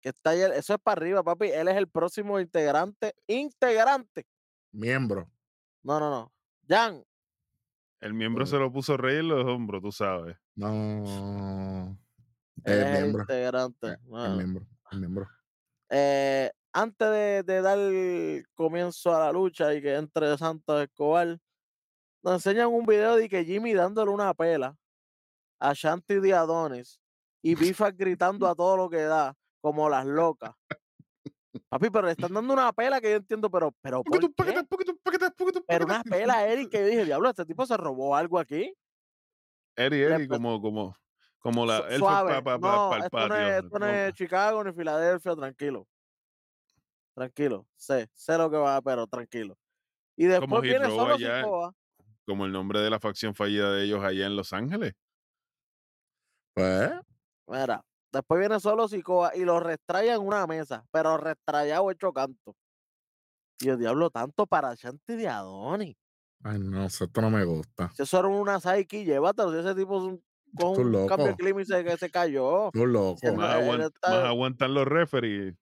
[0.00, 1.48] Que está ahí, eso es para arriba, papi.
[1.50, 4.26] Él es el próximo integrante, integrante.
[4.72, 5.28] Miembro.
[5.82, 6.32] No, no, no.
[6.66, 7.04] Jan,
[8.00, 10.36] El miembro se lo puso rey en los hombros, tú sabes.
[10.56, 11.98] No.
[12.64, 13.22] El es el miembro.
[13.22, 13.86] integrante.
[13.88, 14.66] El Bueno, miembro.
[14.90, 15.28] El miembro.
[15.90, 17.78] eh, antes de, de dar
[18.54, 21.38] comienzo a la lucha y que entre Santos Escobar,
[22.22, 24.76] nos enseñan un video de que Jimmy dándole una pela
[25.60, 27.00] a Shanti de Adonis
[27.42, 30.52] y Bifas gritando a todo lo que da, como las locas.
[31.68, 34.62] Papi, pero le están dando una pela que yo entiendo, pero, pero ¿por qué?
[35.66, 38.72] Pero una pela Eric que yo dije, diablo, este tipo se robó algo aquí.
[39.76, 40.96] Eri, le Eri, empe- como, como,
[41.40, 42.42] como la, él suave.
[42.42, 45.88] para no, el esto, no es, esto no es Chicago ni Filadelfia, tranquilo.
[47.14, 49.58] Tranquilo, sé, sé lo que va, pero tranquilo.
[50.16, 51.44] Y después viene solo allá.
[52.26, 54.94] Como el nombre de la facción fallida de ellos allá en Los Ángeles.
[56.54, 56.92] Pues,
[57.46, 62.54] Mira, después viene solo Sikoa y lo restraya en una mesa, pero restrayado hecho canto.
[63.60, 65.96] Y yo, diablo, tanto para Shanti de Adonis.
[66.42, 67.90] ay, no, esto no me gusta.
[67.94, 69.52] Si eso era una Psyche, llévatelo.
[69.52, 70.24] Si ese tipo es un,
[70.56, 72.70] con Tú un cambio de clima y se, que se cayó.
[72.72, 73.18] Tú loco.
[73.20, 75.54] Si Más, no- él aguant- está- más aguantan los referees.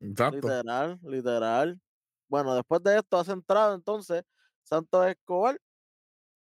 [0.00, 0.36] Exacto.
[0.36, 1.80] Literal, literal.
[2.28, 4.22] Bueno, después de esto hace entrada entonces
[4.62, 5.58] Santos Escobar.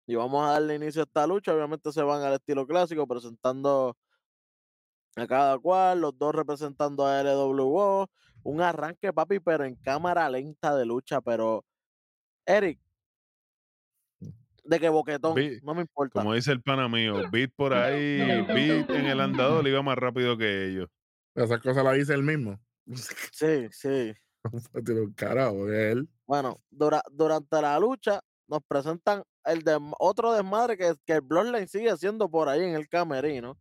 [0.08, 1.54] Y vamos a darle inicio a esta lucha.
[1.54, 3.96] Obviamente se van al estilo clásico, presentando
[5.16, 8.10] a cada cual, los dos representando a LWO.
[8.44, 11.22] Un arranque, papi, pero en cámara lenta de lucha.
[11.22, 11.64] Pero,
[12.46, 12.80] Eric,
[14.66, 16.20] de que boquetón, no me importa.
[16.22, 20.38] Como dice el pana mío, Beat por ahí, Beat en el andador iba más rápido
[20.38, 20.90] que ellos.
[21.36, 22.60] Esas cosas las dice él mismo.
[23.32, 24.14] Sí, sí.
[24.86, 26.10] Tiene un carajo, él.
[26.26, 31.68] Bueno, dura- durante la lucha nos presentan el dem- otro desmadre que, que el Bloodline
[31.68, 33.58] sigue haciendo por ahí en el camerino.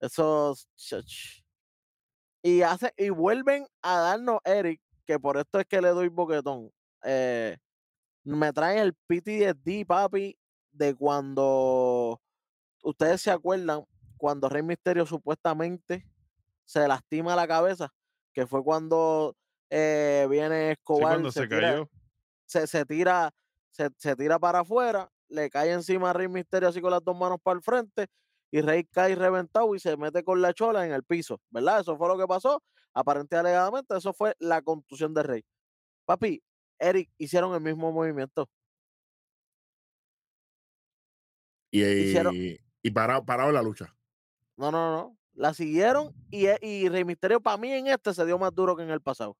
[0.00, 0.68] Esos.
[0.76, 1.42] chach.
[2.42, 6.70] Y hace, y vuelven a darnos Eric, que por esto es que le doy boquetón.
[7.02, 7.56] eh,
[8.24, 10.36] me traen el PTSD, papi,
[10.72, 12.20] de cuando
[12.82, 13.84] ustedes se acuerdan,
[14.16, 16.06] cuando Rey Misterio supuestamente
[16.64, 17.92] se lastima la cabeza,
[18.32, 19.34] que fue cuando
[19.70, 21.90] eh, viene Sí, Escobar, cuando se, tira- cayó.
[22.46, 23.30] se, se tira,
[23.70, 27.16] se, se tira para afuera, le cae encima a Rey Misterio así con las dos
[27.16, 28.06] manos para el frente,
[28.50, 31.80] y Rey cae reventado y se mete con la chola en el piso, ¿verdad?
[31.80, 32.62] Eso fue lo que pasó.
[32.92, 35.44] Aparentemente, alegadamente, eso fue la contusión de Rey.
[36.04, 36.42] Papi,
[36.78, 38.48] Eric, hicieron el mismo movimiento.
[41.70, 43.94] Y, Hicieron- y, y parado, parado la lucha.
[44.56, 45.16] No, no, no.
[45.34, 48.76] La siguieron y, e- y Rey Misterio para mí en este se dio más duro
[48.76, 49.36] que en el pasado.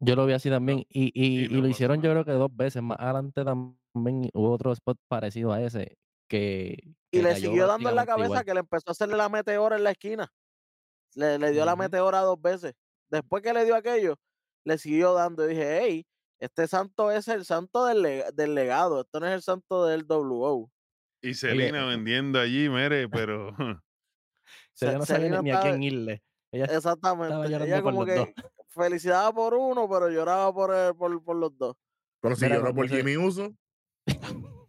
[0.00, 0.84] Yo lo vi así también.
[0.88, 2.82] Y, y, lo hicieron yo creo que dos veces.
[2.82, 5.96] Más adelante también hubo otro spot parecido a ese.
[6.28, 8.44] Que, Y le siguió dando en la cabeza igual.
[8.44, 10.32] que le empezó a hacerle la meteora en la esquina.
[11.14, 12.74] Le, le dio la meteora dos veces.
[13.10, 14.16] Después que le dio aquello,
[14.64, 15.44] le siguió dando.
[15.44, 16.06] Y dije, hey,
[16.40, 19.00] este santo es el santo del, del legado.
[19.02, 20.70] Esto no es el santo del WO.
[21.22, 23.54] Y Selena vendiendo allí, mere, pero
[24.74, 26.22] Se Se- no sabía Selena ni, a quién irle.
[26.52, 27.34] Ella Exactamente.
[27.64, 28.14] Ella como dos.
[28.14, 28.34] que
[28.68, 31.76] felicidad por uno, pero lloraba por, el- por, por los dos.
[32.20, 32.88] Pero si lloró por.
[32.88, 33.54] Jimmy Uso,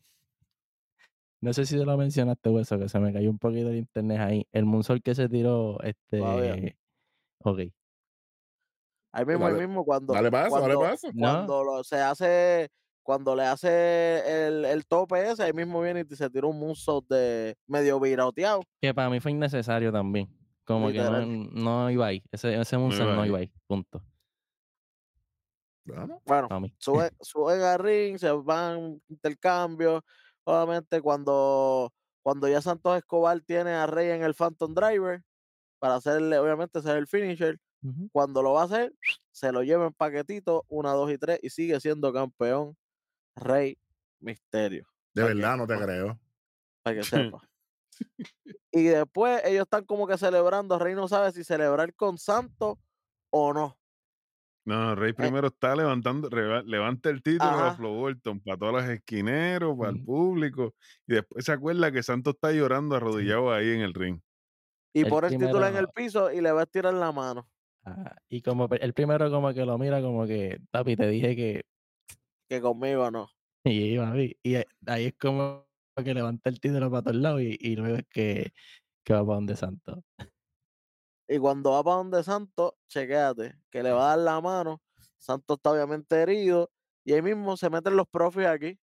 [1.41, 4.19] No sé si te lo mencionaste, hueso, que se me cayó un poquito el internet
[4.19, 4.47] ahí.
[4.51, 5.77] El Munsol que se tiró,
[6.09, 6.55] Todavía.
[6.55, 6.77] este.
[7.43, 7.59] Ok.
[9.11, 11.07] Ahí mismo, ahí Dale- mismo, cuando, dale dale cuando, eso.
[11.13, 11.27] No.
[11.27, 12.69] cuando lo- se hace,
[13.03, 17.07] cuando le hace el, el tope ese, ahí mismo viene y se tira un moonsault
[17.09, 18.61] de medio virateado.
[18.81, 20.27] Que para mí fue innecesario también.
[20.65, 22.21] Como que no, iba ahí.
[22.31, 23.51] Ese, ese Munsol no iba ahí.
[23.67, 24.03] Punto.
[26.25, 30.01] Bueno, sube, ring, se van intercambios.
[30.47, 35.21] Obviamente cuando, cuando ya Santos Escobar tiene a Rey en el Phantom Driver,
[35.79, 37.59] para hacerle, obviamente, ser el finisher.
[38.11, 38.93] Cuando lo va a hacer,
[39.31, 42.75] se lo lleva en paquetito, una, dos y tres, y sigue siendo campeón
[43.35, 43.77] Rey
[44.19, 44.87] Misterio.
[45.13, 46.19] De que- verdad, no te creo.
[46.83, 47.01] Para que
[47.37, 47.41] sepa.
[48.71, 50.79] y después ellos están como que celebrando.
[50.79, 52.77] Rey no sabe si celebrar con Santos
[53.29, 53.76] o no.
[54.67, 57.69] No, Rey primero está levantando, levanta el título Ajá.
[57.69, 60.75] a Flo Bolton para todos los esquineros, para el público,
[61.07, 64.19] y después se acuerda que Santos está llorando arrodillado ahí en el ring.
[64.93, 67.49] Y El pone el título en el piso y le va a estirar la mano.
[67.85, 71.61] Ajá, Y como el primero como que lo mira como que, papi, te dije que
[72.49, 73.29] Que conmigo no.
[73.63, 74.33] y mí.
[74.43, 75.65] Y ahí- ahí es como
[76.03, 78.51] que levanta el título para todos lados y, y luego es que,
[79.05, 79.99] que va para donde Santos.
[81.29, 84.81] Y cuando va para donde Santos, chequéate, que le va a dar la mano.
[85.17, 86.71] Santos está obviamente herido.
[87.03, 88.79] Y ahí mismo se meten los profis aquí.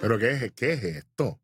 [0.00, 1.40] ¿Pero qué es, qué es esto?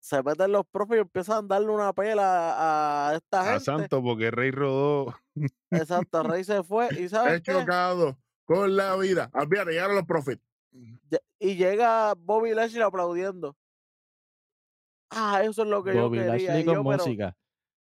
[0.00, 3.64] Se meten los profis y empiezan a darle una pela a esta A gente.
[3.64, 5.14] Santos porque Rey rodó.
[5.70, 6.88] Exacto, Rey se fue.
[6.92, 7.52] ¿Y He sabes qué?
[7.52, 9.30] chocado con la vida.
[9.32, 10.42] Ah, mira, llegaron los profits.
[10.72, 13.56] Lle- Y llega Bobby Lashley aplaudiendo.
[15.14, 16.46] Ah, eso es lo que Bobby yo quería.
[16.46, 17.36] Lashley y con yo, pero, música.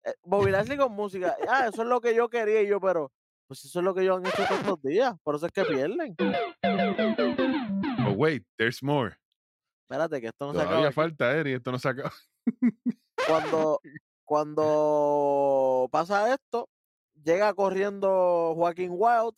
[0.04, 1.36] eh, Bobby Lashley con música.
[1.48, 2.62] Ah, eso es lo que yo quería.
[2.64, 3.12] Y yo, pero,
[3.48, 5.16] pues eso es lo que ellos han hecho todos estos días.
[5.24, 6.16] Por eso es que pierden.
[8.08, 9.16] Oh, wait, there's more.
[9.84, 10.86] Espérate, que esto no se acaba.
[10.86, 10.94] Aquí.
[10.94, 12.12] falta, Eri, esto no se acaba.
[13.28, 13.80] Cuando,
[14.26, 16.68] cuando pasa esto,
[17.24, 19.34] llega corriendo Joaquín Wild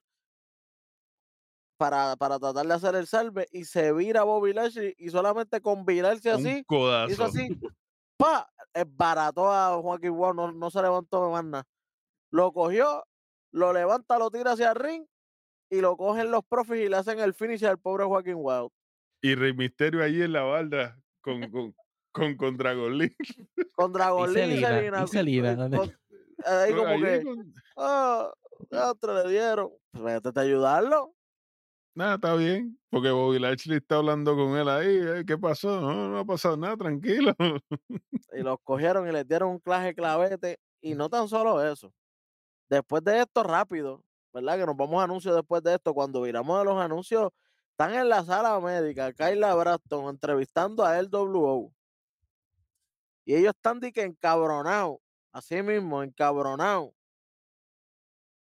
[1.77, 5.85] para, para tratar de hacer el salve y se vira Bobby Lashley y solamente con
[5.85, 6.65] virarse Un así,
[7.11, 7.47] hizo así,
[8.17, 8.49] pa,
[8.87, 11.67] barató a Joaquín Wild, no, no se levantó más nada.
[12.31, 13.05] Lo cogió,
[13.51, 15.05] lo levanta, lo tira hacia el ring
[15.69, 18.69] y lo cogen los profis y le hacen el finish al pobre Joaquín Wild.
[19.21, 21.75] Y Rey Misterio allí en la balda con, con,
[22.11, 23.15] con, con Dragon Lee.
[23.75, 25.77] Con Dragon Y Lee y Selena, y Selena, eh, ¿dónde?
[25.77, 25.95] con-
[26.45, 28.31] ahí como Allí que, con- ah,
[28.89, 29.69] otro le dieron.
[29.91, 31.13] Pues vete a ayudarlo.
[31.95, 32.77] Nada, está bien.
[32.89, 34.97] Porque Bobby Lashley está hablando con él ahí.
[35.01, 35.79] "Eh, ¿Qué pasó?
[35.79, 37.33] No, no ha pasado nada, tranquilo.
[38.33, 40.59] Y los cogieron y les dieron un claje clavete.
[40.81, 41.93] Y no tan solo eso.
[42.69, 44.03] Después de esto, rápido,
[44.33, 44.57] ¿verdad?
[44.59, 45.93] Que nos vamos a anuncios después de esto.
[45.93, 47.31] Cuando viramos a los anuncios,
[47.71, 51.73] están en la sala médica, Kyla Braston, entrevistando a LWO.
[53.25, 54.97] Y ellos están de que encabronados,
[55.31, 56.91] así mismo, encabronados,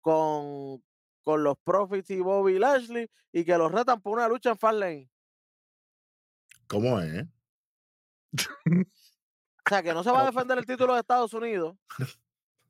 [0.01, 0.83] con,
[1.29, 5.11] con los Profits y Bobby Lashley, y que los retan por una lucha en Fastlane.
[6.67, 7.27] ¿Cómo es?
[8.33, 11.77] O sea, que no se va a defender el título de Estados Unidos.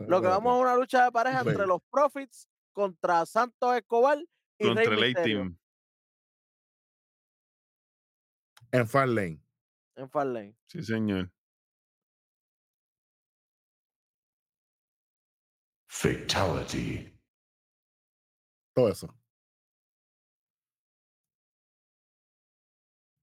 [0.00, 4.18] Lo que vamos a una lucha de pareja entre los Profits contra Santos Escobar
[4.58, 5.58] y Contra Rey el Mysterio A-Team.
[8.72, 9.40] En Far Lane.
[9.94, 10.56] en Fastlane.
[10.66, 11.30] Sí, señor.
[15.86, 17.17] Fatality.
[18.78, 19.12] Todo eso.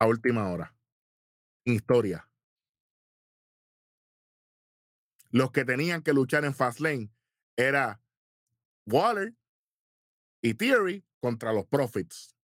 [0.02, 0.76] A última hora.
[1.64, 2.30] Historia.
[5.32, 7.10] Los que tenían que luchar en Fastlane
[7.56, 8.02] era
[8.86, 9.34] Waller
[10.44, 12.36] y Theory contra los Profits.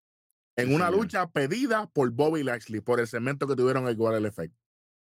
[0.56, 1.02] En Sí, una señor.
[1.02, 4.56] lucha pedida por Bobby Lashley por el segmento que tuvieron el Waller Effect.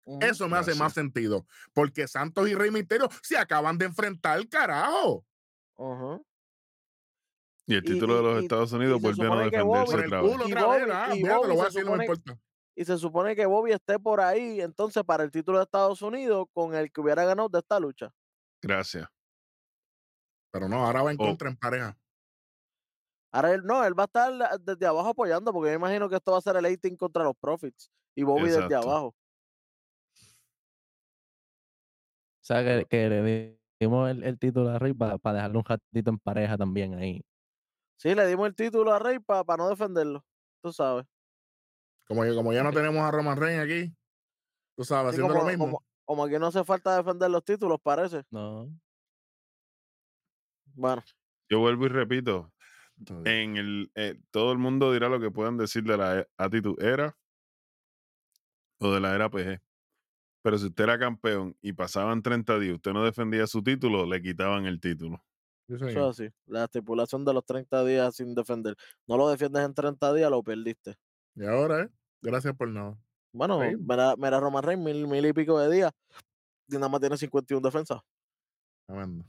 [0.05, 0.25] Ujú.
[0.25, 1.45] Eso me hace más sentido.
[1.73, 5.25] Porque Santos y Rey Misterio se acaban de enfrentar, carajo.
[5.75, 6.25] Ujú.
[7.67, 10.87] Y el Y- título de los y- Estados Unidos volvieron a defenderse otra vez.
[12.75, 16.01] Y ah, se supone- que Bobby esté por ahí, entonces, para el título de Estados
[16.01, 18.09] Unidos, con el que hubiera ganado de esta lucha.
[18.61, 19.07] Gracias.
[20.51, 21.25] Pero no, ahora va en Oh.
[21.25, 21.97] contra en pareja.
[23.33, 26.15] Ahora él no, él va a estar la- desde abajo apoyando, porque yo imagino que
[26.15, 29.07] esto va a ser el 18 contra los Profits y Bobby desde abajo.
[32.41, 36.09] O sea, que, que le dimos el, el título a Rey para dejarlo un ratito
[36.11, 37.21] en pareja también ahí.
[37.97, 40.23] Sí, le dimos el título a Rey para no defenderlo,
[40.61, 41.05] tú sabes.
[42.07, 43.93] Como, como ya no tenemos a Roman Reigns aquí,
[44.77, 45.65] tú sabes, Sí, haciendo como, lo mismo.
[45.65, 48.23] como, como aquí no hace falta defender los títulos, parece.
[48.31, 48.69] No.
[50.73, 51.03] Bueno,
[51.49, 52.53] Yo vuelvo y repito.
[53.25, 57.15] En el, eh, todo el mundo dirá lo que puedan decir de la Attitude Era
[58.79, 59.61] o de la era PG.
[60.41, 64.21] Pero si usted era campeón y pasaban 30 días, usted no defendía su título, le
[64.21, 65.23] quitaban el título.
[65.67, 66.29] Eso es así.
[66.45, 68.75] La estipulación de los 30 días sin defender.
[69.05, 70.95] No lo defiendes en 30 días, lo perdiste.
[71.35, 71.89] Y ahora, ¿eh?
[72.21, 72.97] Gracias por nada.
[73.33, 73.75] Bueno, Sí.
[73.77, 75.91] mira, mira Roman Reigns, mil, mil y pico de días.
[76.69, 78.01] Y nada más tiene 51 defensas.
[78.87, 79.25] Tremendo.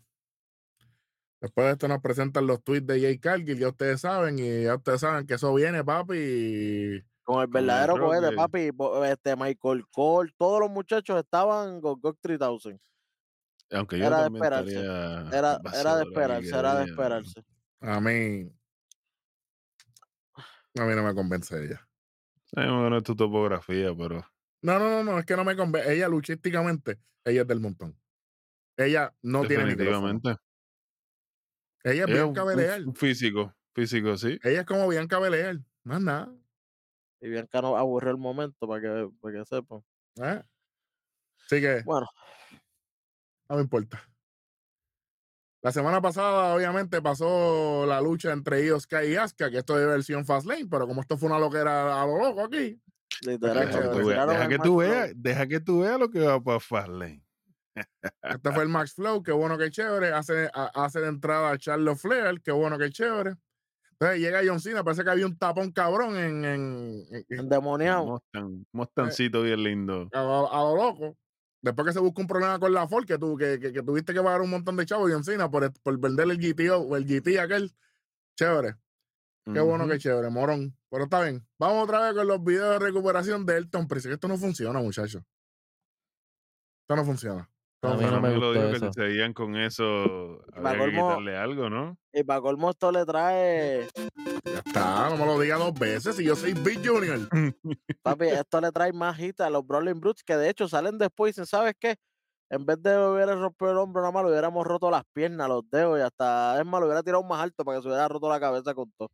[1.41, 4.75] Después de esto nos presentan los tweets de Jay Cargill, ya ustedes saben, y ya
[4.75, 7.01] ustedes saben que eso viene, papi.
[7.23, 8.71] Con el verdadero cohete, papi.
[9.05, 12.81] Este, Michael Cole, todos los muchachos estaban con GOG 3000.
[13.71, 14.81] Aunque yo Era de esperarse.
[14.81, 17.45] Era, era de esperarse, era de esperarse.
[17.81, 18.51] A mí.
[20.79, 21.89] A mí no me convence ella.
[22.45, 24.25] Sabemos que no es tu topografía, pero
[24.63, 25.93] No, no, no, no, es que no me convence.
[25.93, 27.99] Ella luchísticamente, ella es del montón.
[28.77, 30.37] Ella no tiene definitivamente.
[31.85, 34.39] Ella es Ella es Bianca físico, físico, sí.
[34.43, 35.61] Ella es como Bianca Belair.
[35.85, 36.33] Más nada.
[37.21, 39.85] Y Bianca no aburrió el momento para que, para que sepan.
[40.23, 40.43] ¿eh?
[41.45, 42.07] Así que Bueno,
[43.49, 44.03] no me importa.
[45.63, 49.87] La semana pasada, obviamente, pasó la lucha entre Io Sky y Asuka, que esto es
[49.87, 52.81] versión Fastlane, pero como esto fue una loquera a lo loco aquí,
[53.23, 56.21] literal, Deja que tú veas- deja que tú veas, deja que tú veas lo que
[56.21, 57.25] va para Fastlane.
[58.23, 61.59] este fue el Max Flow, qué bueno que chévere, hace, a- hace de entrada a
[61.59, 63.35] Charles Flair, qué bueno que chévere.
[63.93, 68.07] Entonces llega John Cena, parece que había un tapón cabrón en, en- en- en- Endemoniado.
[68.07, 70.09] Mostan, Mostancito bien lindo.
[70.13, 71.17] a, a lo loco.
[71.61, 74.15] Después que se busca un problema con la Ford, que, tú, que, que, que tuviste
[74.15, 77.05] que pagar un montón de chavos, John Cena, por, por vender el GT, o el
[77.05, 77.75] GT aquel.
[78.37, 78.77] Chévere.
[79.53, 80.77] Qué bueno que chévere, morón.
[80.91, 81.47] Pero está bien.
[81.59, 84.13] Vamos otra vez con los videos de recuperación de Elton Prince.
[84.13, 85.23] Esto no funciona, muchachos.
[86.83, 87.51] Esto no funciona.
[87.83, 91.37] A no mí no me lo gustó dijo que seguían con eso, había que quitarle
[91.37, 91.97] algo, ¿no?
[92.13, 93.89] Y para colmo esto le trae,
[94.45, 96.17] Ya está, no me lo diga dos veces.
[96.17, 97.21] Si yo soy Big Junior.
[98.03, 101.31] papi, esto le trae más hit a los Brawling Brutes, que de hecho salen después
[101.31, 101.97] y dicen, ¿sabes qué?
[102.51, 105.69] En vez de hubiera rompido el hombro, nada más le hubiéramos roto las piernas, los
[105.71, 108.29] dedos y hasta, es más, lo hubiera tirado más alto para que se hubiera roto
[108.29, 109.11] la cabeza con todo.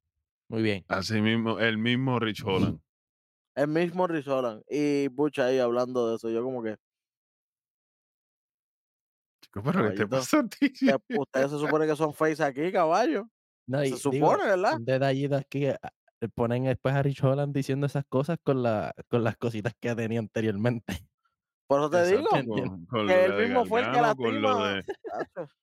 [0.48, 0.84] Muy bien.
[0.88, 2.80] Así mismo, el mismo Rich Holland.
[3.54, 4.62] El mismo Rizolan.
[4.68, 6.28] Y Bucha ahí hablando de eso.
[6.30, 6.76] Yo como que,
[9.62, 10.72] pero ¿qué te pasa a ti?
[11.18, 13.28] ustedes se supone que son face aquí, caballo.
[13.66, 14.76] No, Se digo, supone, ¿verdad?
[14.76, 15.40] un detallito
[16.20, 19.94] le ponen después a Rich Holland diciendo esas cosas con, la, con las cositas que
[19.94, 20.84] tenía anteriormente.
[21.66, 22.28] Por eso te digo.
[22.28, 24.84] Con, con que él mismo fue el que Gargano, con lo de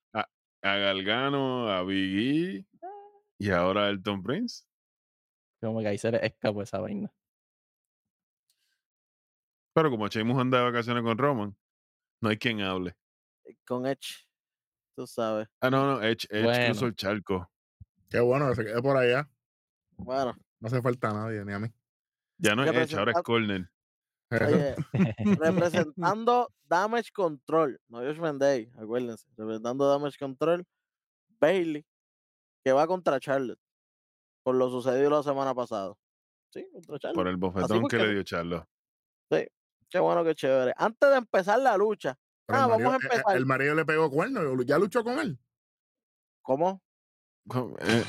[0.63, 2.65] a Galgano, a Biggie
[3.39, 4.65] y ahora Elton Prince.
[5.60, 7.12] Como que ahí se le escapó esa vaina.
[9.73, 11.56] Pero como Sheamus anda de vacaciones con Roman,
[12.21, 12.95] no hay quien hable.
[13.66, 14.28] Con Edge.
[14.96, 15.48] Tú sabes.
[15.62, 16.88] Ah, no, no, Edge, Edge cruzó Bueno.
[16.88, 17.52] el charco.
[18.10, 19.30] Qué bueno que se quede por allá.
[19.98, 21.68] Bueno, No hace falta a nadie, ni a mí.
[22.38, 23.70] Ya no es Edge, ahora es Corner.
[24.32, 24.76] oye,
[25.40, 30.66] representando Damage Control, no Josh Day, acuérdense, representando Damage Control,
[31.40, 31.86] Bailey,
[32.64, 33.60] que va contra Charlotte,
[34.44, 35.94] por lo sucedido la semana pasada.
[36.54, 37.16] Sí, contra Charlotte.
[37.16, 38.68] Por el bofetón que le dio Charlo.
[39.30, 40.74] Qué bueno, qué chévere.
[40.78, 43.38] Antes de empezar la lucha, Pero Ah, el, vamos a marido, eh, eh, empezar.
[43.38, 44.62] el marido le pegó cuerno.
[44.63, 45.39] ¿Ya luchó con él?
[46.41, 46.82] ¿cómo?
[47.47, 47.75] ¿Cómo?
[47.80, 48.04] Eh,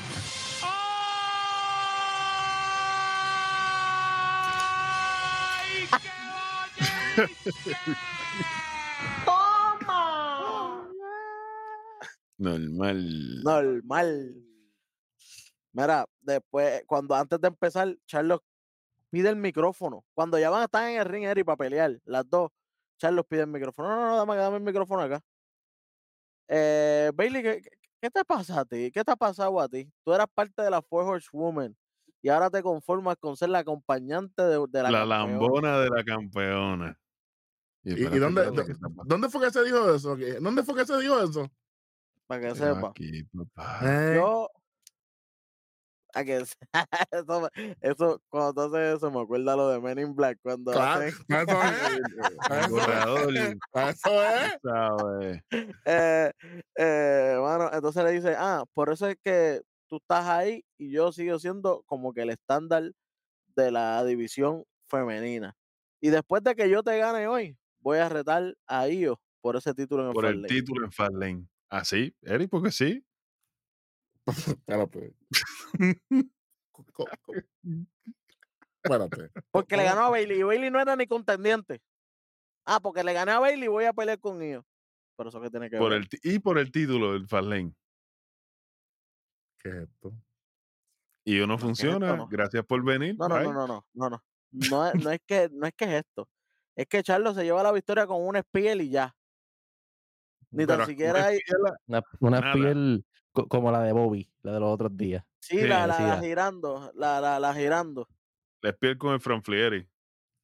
[12.37, 13.41] normal.
[13.43, 14.35] Normal.
[15.71, 18.41] Mira, después, cuando antes de empezar, Charlos
[19.09, 20.05] pide el micrófono.
[20.13, 22.51] Cuando ya van a estar en el ring, Eri, para pelear, las dos,
[23.03, 23.89] Charlos pide el micrófono.
[23.89, 25.19] No, no, no, dame, dame el micrófono acá.
[26.47, 27.43] Eh, Bailey,
[27.99, 28.91] ¿qué, te pasa a ti?
[28.93, 29.91] ¿Qué te ha pasado a ti?
[30.05, 31.75] Tú eras parte de la Four Horsewoman
[32.21, 35.17] y ahora te conformas con ser la acompañante de, de la, La, campeona.
[35.17, 36.97] lambona de la campeona.
[37.83, 40.15] ¿Y, dónde, espérate, dó- ¿qué está pasando dónde fue que se dijo eso?
[40.15, 41.51] ¿Qué- ¿Dónde fue que se dijo eso?
[42.25, 42.87] Para que Tengo sepa.
[42.87, 43.79] aquí, papá.
[43.83, 44.49] Eh, Yo.
[46.15, 46.37] A que
[47.11, 47.49] eso,
[47.81, 50.37] eso, cuando tú haces eso, me acuerda lo de Men in Black.
[50.43, 52.63] Cuando claro, hacen- eso es.
[52.65, 54.57] El borrador, Eso es.
[54.61, 55.43] ¿sabes?
[55.85, 56.31] eh,
[56.77, 61.11] eh, mano, entonces le dice, ah, por eso es que tú estás ahí y yo
[61.11, 62.91] sigo siendo como que el estándar
[63.55, 65.55] de la división femenina.
[66.01, 69.73] Y después de que yo te gane hoy, voy a retar a Io por ese
[69.73, 70.47] título en el Por el Fastlane".
[70.47, 71.47] título en Fastlane.
[71.69, 72.15] ¿Así?
[72.21, 73.03] Eric, porque sí.
[74.57, 75.13] Espérate.
[78.83, 79.31] Espérate.
[79.51, 81.81] Porque le ganó a Bailey y Bailey no era ni contendiente.
[82.65, 84.65] Ah, porque le gané a Bailey y voy a pelear con Io.
[85.15, 86.01] Por eso que tiene que Por ver.
[86.01, 87.73] el, y por el título del Fastlane.
[89.59, 90.13] ¿Qué es esto?
[91.25, 91.87] Y uno No, ¿qué es esto?
[91.91, 92.15] funciona.
[92.17, 92.27] No.
[92.27, 93.15] Gracias por venir.
[93.17, 93.43] No, no, bye.
[93.45, 94.23] no, no, no, no, no.
[94.51, 96.29] No es, no es que no es que es esto.
[96.75, 99.15] Es que Charlo se lleva la victoria con un spiel y ya.
[100.51, 101.39] Ni tan siquiera hay.
[101.87, 102.53] Una, una Nada.
[103.33, 105.25] Co- como la de Bobby, la de los otros días.
[105.41, 108.07] Sí, Sí, la, la, la girando, la, la, la girando.
[108.61, 109.85] Les piel con el From Flieri.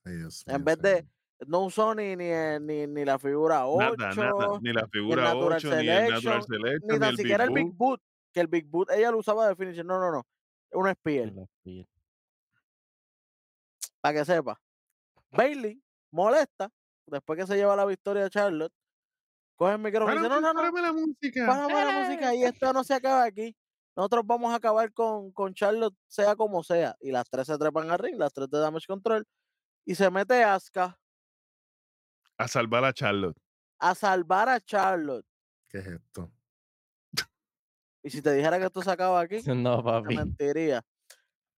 [0.03, 1.07] Ay, Dios En vez de,
[1.47, 4.59] no usó ni, ni, el- ni, ni la figura 8, Nada, nada.
[4.61, 7.43] Ni la figura Natural 8, ni el Natural Selection, Selection, ni ni tan el siquiera
[7.45, 8.01] el Big Big Boot.
[8.33, 9.87] Que el Big Boot ella lo usaba de definición.
[9.87, 10.27] No, no, no.
[10.73, 11.33] Un spiel.
[11.35, 11.87] La piel.
[14.01, 14.59] para que sepa.
[15.31, 15.81] Bailey
[16.11, 16.71] molesta,
[17.07, 18.73] después que se lleva la victoria de Charlotte,
[19.59, 21.45] coge el micrófono y dice, no, no, no, Párame la música.
[21.45, 23.53] Párame la música y esto no se acaba aquí.
[23.95, 26.95] Nosotros vamos a acabar con, con Charlotte, sea como sea.
[27.01, 29.27] Y las tres se trepan al ring, las tres de Damage Control.
[29.85, 30.97] Y se mete Asuka
[32.37, 33.37] A salvar a Charlotte.
[33.79, 35.25] a salvar a Charlotte.
[35.67, 36.31] ¿Qué es esto?
[38.01, 40.15] Y si te dijera que esto se acaba aquí, No, te papi.
[40.15, 40.81] mentiría.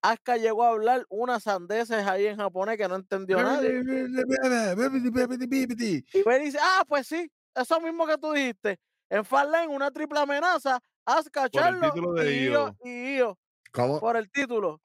[0.02, 3.84] Asuka llegó a hablar unas sandeces ahí en japonés que no entendió nadie.
[6.14, 8.78] Y Bailey dice, ah, pues sí, eso mismo que tú dijiste.
[9.10, 12.76] En Farlane, una triple amenaza, Asuka, de y Io.
[12.84, 13.38] Y Io,
[13.74, 13.99] ¿Cómo?
[13.99, 14.82] por el título.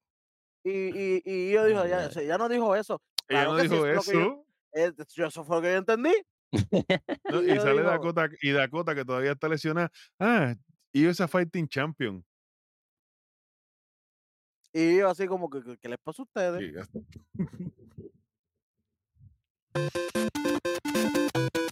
[0.64, 3.00] Y, y, y Io dijo, ya, ya no dijo eso.
[3.28, 4.46] Ella Claro no que sí, dijo eso que yo-.
[4.72, 6.12] Eh, yo- eso fue lo que yo entendí.
[7.30, 9.90] No, Y y yo sale digo- Dakota y Dakota que todavía está lesionada.
[10.18, 10.54] Ah,
[10.92, 12.24] y esa fighting champion.
[14.72, 16.86] Y yo así como que, que- ¿qué les pasa a ustedes?
[16.94, 17.00] Sí.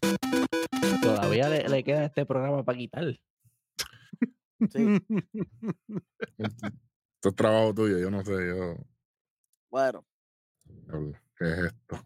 [1.46, 3.04] Todavía le, le queda este programa para quitar.
[4.70, 4.98] Sí.
[6.38, 8.76] Esto es trabajo tuyo, yo no sé, yo.
[9.70, 10.04] Bueno,
[11.36, 11.98] ¿Qué es esto?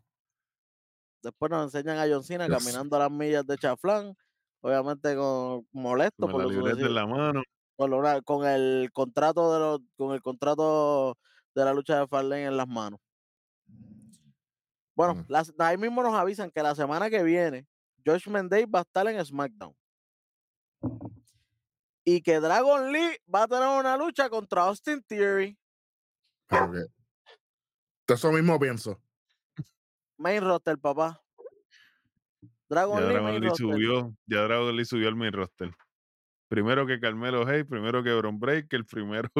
[1.22, 4.16] después nos enseñan a John Cena caminando a las millas de Chaflán,
[4.61, 7.43] obviamente con molesto Con por la en la mano.
[7.76, 11.16] con, una- con el contrato de los, con el contrato
[11.55, 13.01] de la lucha de Farlane en las manos.
[14.95, 15.24] Bueno, Mm.
[15.28, 17.66] las- ahí mismo nos avisan que la semana que viene
[18.09, 19.74] Josh Mendez va a estar en SmackDown.
[22.04, 25.59] Y que Dragon Lee va a tener una lucha contra Austin Theory.
[26.48, 26.86] Que-
[28.14, 28.98] Eso mismo pienso.
[30.16, 31.22] Main roster, papá.
[32.70, 34.16] Dragon Ya Lee, Dragon Lee subió.
[34.26, 35.70] Ya Dragon Lee subió al main roster.
[36.48, 39.30] Primero que Carmelo Hayes, primero que Bron Breaker, primero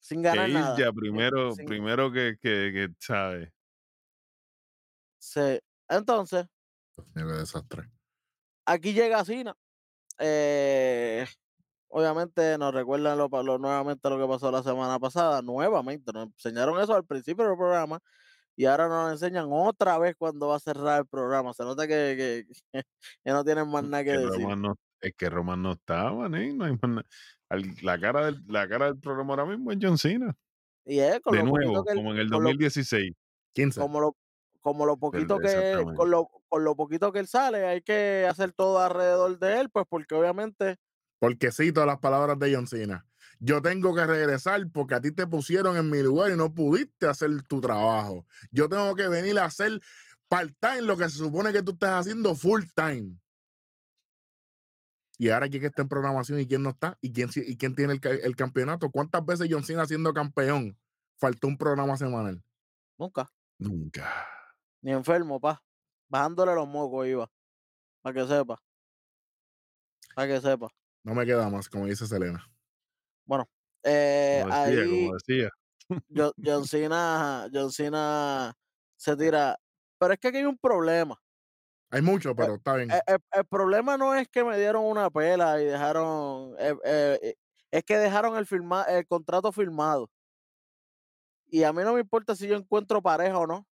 [0.00, 0.78] sin que ganar nada.
[0.78, 3.50] Ilja, primero, sin- primero que, que, que, ¿sabes?
[5.18, 5.58] Sí.
[5.88, 6.46] Entonces,
[7.14, 7.90] qué desastre.
[8.66, 9.54] aquí llega Cena.
[10.18, 11.26] Eh,
[11.88, 13.28] obviamente nos recuerdan lo,
[13.58, 15.42] nuevamente lo que pasó la semana pasada.
[15.42, 18.00] Nuevamente nos enseñaron eso al principio del programa
[18.56, 21.54] y ahora nos enseñan otra vez cuando va a cerrar el programa.
[21.54, 22.72] Se nota que, que,
[23.24, 24.46] que no tienen más nada que Que decir.
[24.58, 26.52] No, es que Roman no estaba, ¿eh?
[26.52, 27.06] No hay más na-
[27.48, 30.36] al- la, cara del, la cara del programa ahora mismo es John Cena.
[30.84, 33.12] Y es con De lo nuevo, que como en el con lo- 2016.
[33.54, 33.80] 15.
[33.80, 34.16] como lo
[34.60, 38.52] como lo poquito que con lo, con lo poquito que él sale hay que hacer
[38.52, 40.78] todo alrededor de él pues porque obviamente
[41.18, 43.06] Porque cito las palabras de John Cena.
[43.38, 47.06] Yo tengo que regresar porque a ti te pusieron en mi lugar y no pudiste
[47.06, 48.26] hacer tu trabajo.
[48.50, 49.80] Yo tengo que venir a hacer
[50.28, 53.18] part-time lo que se supone que tú estás haciendo full-time.
[55.18, 57.94] Y ahora quién está en programación y quién no está, y quién, y quién tiene
[57.94, 58.90] el, el campeonato.
[58.90, 60.78] ¿Cuántas veces John Cena siendo campeón
[61.18, 62.42] faltó un programa semanal?
[62.98, 64.39] nunca Nunca.
[64.82, 65.62] Ni enfermo pa
[66.08, 67.30] bajándole los mocos iba
[68.02, 68.62] para que sepa
[70.14, 70.68] para que sepa
[71.04, 72.44] No me queda más, como dice Selena.
[73.84, 75.50] eh, Como decía, ahí como decía.
[76.14, 78.54] Jo- John Cena John Cena
[78.96, 79.56] se tira
[79.98, 81.16] pero es que aquí hay un problema
[81.90, 82.90] Hay mucho, pero está bien.
[82.90, 87.18] el, el- el problema no es que me dieron una pela y dejaron eh, eh,
[87.22, 87.34] eh,
[87.72, 90.10] es que dejaron el firma, el contrato firmado
[91.46, 93.66] y a mí no me importa si yo encuentro pareja o no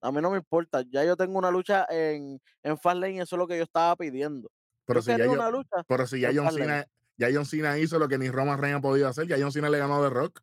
[0.00, 3.36] a mí no me importa ya yo tengo una lucha en en Fastlane y eso
[3.36, 4.50] es lo que yo estaba pidiendo
[4.86, 6.50] pero, yo si ya, yo- una lucha pero si ya John.
[6.52, 6.84] Cena,
[7.16, 9.68] ya John Cena hizo lo que ni Roman Reigns ha podido hacer, ya John Cena
[9.68, 10.40] le ganó de Rock.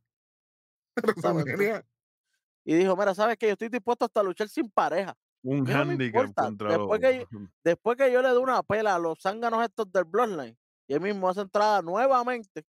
[2.68, 5.72] Y dijo mira sabes que yo estoy dispuesto hasta a luchar sin pareja Un no
[5.72, 7.28] handicap contra después que
[7.64, 11.02] después que yo le dé una pela a los zánganos estos del Bloodline y él
[11.02, 12.66] mismo hace entrada nuevamente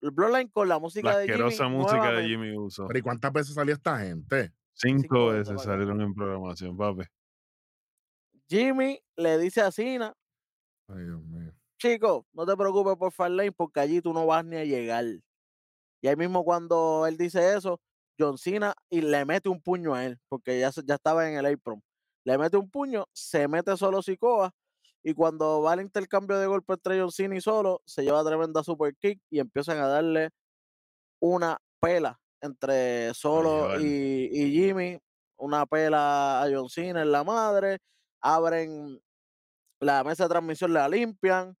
[0.00, 2.28] el Bloodline con la música la de Jimmy asquerosa música de.
[2.28, 2.86] Jimmy Uso.
[2.86, 4.52] Pero ¿y cuántas veces salió esta gente?
[4.78, 7.04] Cinco cinco veces salieron en programación, papi.
[8.48, 10.12] Jimmy le dice a Cena
[10.88, 11.52] Ay, Dios mío.
[11.78, 15.04] chico, no te preocupes por Farlane porque allí tú no vas ni a llegar.
[16.02, 17.80] Y ahí mismo cuando él dice eso,
[18.18, 21.46] John Cena y le mete un puño a él, porque ya, ya estaba en el
[21.46, 21.82] apron.
[22.24, 24.52] Le mete un puño, se mete solo Sikoa,
[25.02, 28.62] y cuando va el intercambio de golpe entre John Cena y solo, se lleva tremenda
[28.62, 30.30] super kick y empiezan a darle
[31.20, 34.98] una pela entre solo y, y Jimmy,
[35.38, 37.78] una pela a John Cena en la madre,
[38.20, 39.00] abren
[39.80, 41.56] la mesa de transmisión, la limpian,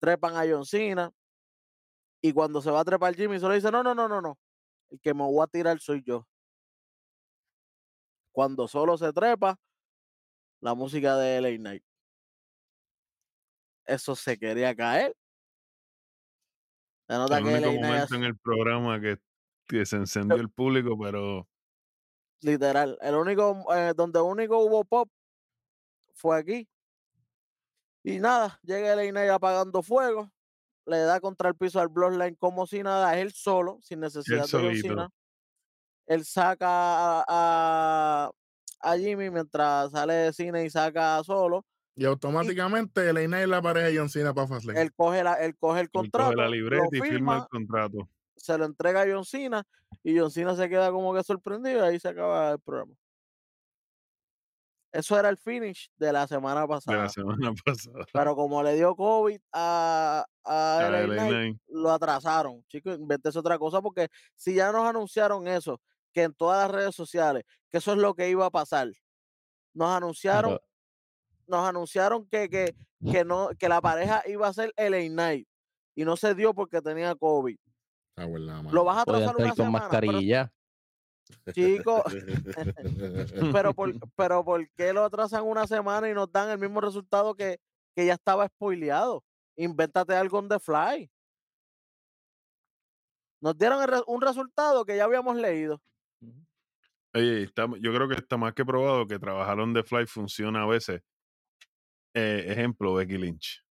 [0.00, 1.10] trepan a John Cena.
[2.22, 4.38] Y cuando se va a trepar Jimmy, solo dice: No, no, no, no, no.
[4.90, 6.26] El que me voy a tirar soy yo.
[8.32, 9.56] Cuando solo se trepa,
[10.60, 11.82] la música de LA Night.
[13.86, 15.14] Eso se quería caer.
[17.08, 19.18] Se nota El que único LA Knight momento hace- en el programa que
[19.66, 21.48] que se encendió el público, pero
[22.42, 22.98] Literal.
[23.00, 25.08] El único, eh, donde único hubo pop
[26.14, 26.68] fue aquí.
[28.04, 30.30] Y nada, llega el Inay apagando fuego,
[30.86, 34.76] le da contra el piso al Bloodline como si nada, él solo, sin necesidad de.
[34.76, 35.10] Cena.
[36.06, 38.30] Él saca a, a,
[38.80, 41.64] a Jimmy mientras sale de cine y saca solo.
[41.96, 44.80] Y automáticamente el Inay la pareja de John Cena para Fastlane.
[44.80, 48.08] Él coge, la, él coge el él coge contrato, la libreta y firma el contrato.
[48.36, 49.66] Se lo entrega a John Cena
[50.02, 52.94] y John Cena se queda como que sorprendido y ahí se acaba el programa.
[54.92, 56.96] Eso era el finish de la semana de pasada.
[57.02, 58.06] la semana pasada.
[58.12, 61.60] Pero como le dio COVID a, a A LA LA Knight, Knight.
[61.68, 62.64] lo atrasaron.
[62.68, 65.80] Chicos, invéntese otra cosa porque si ya nos anunciaron eso,
[66.12, 68.88] que en todas las redes sociales, que eso es lo que iba a pasar.
[69.74, 70.66] Nos anunciaron, Pero
[71.46, 72.74] nos anunciaron que, que,
[73.10, 75.46] que no, que la pareja iba a ser LA Knight
[75.94, 77.58] y no se dio porque tenía COVID.
[78.72, 80.52] Lo vas a atrasar una con semana, pero, mascarilla.
[81.52, 82.02] chico,
[83.52, 87.34] pero por, pero ¿por qué lo atrasan una semana y nos dan el mismo resultado
[87.34, 87.58] que,
[87.94, 89.24] que ya estaba spoileado?
[89.56, 91.10] Invéntate algo on the fly.
[93.40, 95.80] Nos dieron el un resultado que ya habíamos leído.
[97.14, 100.62] Oye, está- yo creo que está más que probado que trabajar on the fly funciona
[100.62, 101.02] a veces.
[102.14, 103.62] Eh, ejemplo, Becky Lynch.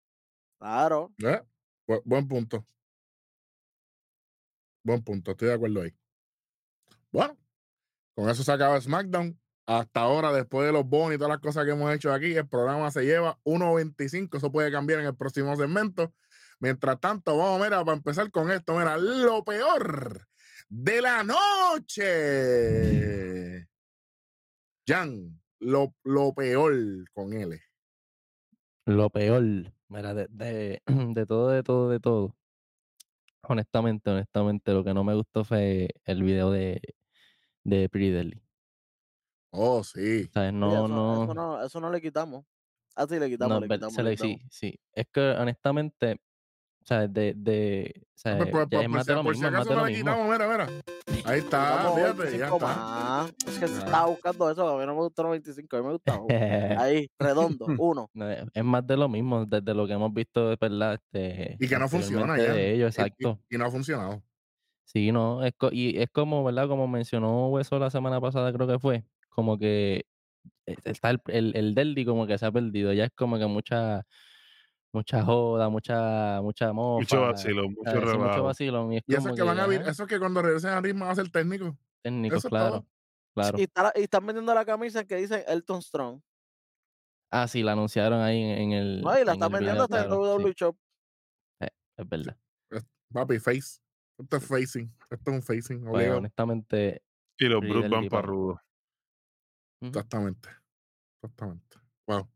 [0.59, 1.11] Claro.
[1.19, 1.41] ¿Eh?
[1.87, 2.63] Bu- Buen punto.
[4.85, 5.91] Buen punto, estoy de acuerdo ahí.
[7.11, 7.35] Bueno,
[8.13, 9.35] con eso se acaba SmackDown.
[9.65, 12.47] Hasta ahora, después de los bonos y todas las cosas que hemos hecho aquí, el
[12.47, 14.37] programa se lleva 1.25.
[14.37, 16.13] Eso puede cambiar en el próximo segmento.
[16.59, 20.27] Mientras tanto, vamos, mira, para empezar con esto, mira, lo peor
[20.69, 22.47] de la noche.
[24.87, 27.59] Jan, lo, lo peor con él.
[28.85, 29.41] Lo peor,
[29.87, 32.35] mira, de, de, de todo, de todo, de todo.
[33.47, 36.81] Honestamente, honestamente, lo que no me gustó fue el video de,
[37.63, 38.43] de Pretty Deadly.
[39.51, 40.29] Oh, sí.
[40.33, 40.53] ¿Sabes?
[40.61, 42.45] Sí, No, eso, no, eso no, eso no le quitamos.
[42.95, 44.39] Ah, sí, le quitamos, no, le quitamos, se le le- quitamos.
[44.39, 44.79] sí, sí.
[44.93, 46.17] Es que honestamente,
[46.85, 47.13] ¿sabes?
[47.13, 49.47] De, de, pues, pues, Ya pues, es por más si, de lo por si mismo,
[49.47, 50.11] es más acaso de le mismo.
[50.11, 50.81] quitamos, mira, mira.
[51.25, 52.65] Ahí está, fíjate, ya 25 está.
[52.67, 53.33] más.
[53.47, 53.77] Es que Ya.
[53.79, 56.25] estaba buscando eso, a mí no me gustaron 25, a mí me gustaron.
[56.79, 58.09] Ahí, redondo, uno.
[58.13, 61.67] No, es más de lo mismo, desde lo que hemos visto, de verdad, este, Y
[61.67, 62.53] que no funciona ya.
[62.53, 63.39] de ellos, Y- y- exacto.
[63.49, 64.21] Y, no ha funcionado.
[64.85, 66.67] Sí, no, es co- y es como, ¿verdad?
[66.67, 70.05] Como mencionó Hueso la semana pasada, creo que fue, como que
[70.67, 73.47] eh, está el, el, el Deldi como que se ha perdido, ya es como que
[73.47, 74.03] mucha,
[74.95, 77.91] mucha joda, mucha, mucha mofa, Mucho vacilo, mucho.
[77.91, 80.09] Sí, mucho vacilón, y es Y eso es que van a vir, ajá, eso es
[80.09, 82.85] que cuando regresen a ritmo van a ser Eso es claro.
[83.57, 86.21] Y, está- y están vendiendo la camisa que dice Elton Strong.
[87.31, 90.05] Ah, sí, la anunciaron ahí en, en el, No, y la están el vendiendo hasta
[90.05, 90.77] en WWE sí, Shop.
[91.59, 92.37] es verdad.
[93.13, 93.79] Papi, face.
[94.17, 94.93] Esto es facing.
[95.09, 95.83] Esto es un facing.
[95.85, 97.03] Pues honestamente,
[97.37, 98.61] Y los Brutes van para rudo.
[99.81, 100.49] Exactamente.
[101.21, 101.77] Exactamente.
[102.07, 102.29] Wow.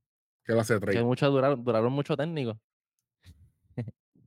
[0.49, 1.03] ¿Qué le hace que trade?
[1.03, 2.57] muchos duraron, duraron mucho técnicos.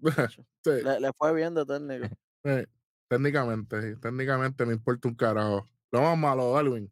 [0.64, 2.06] Sí, Le, le fue bien de técnico.
[2.44, 2.50] sí.
[3.08, 4.00] Técnicamente, sí.
[4.00, 5.68] técnicamente me importa un carajo.
[5.90, 6.90] Lo más malo, Darwin.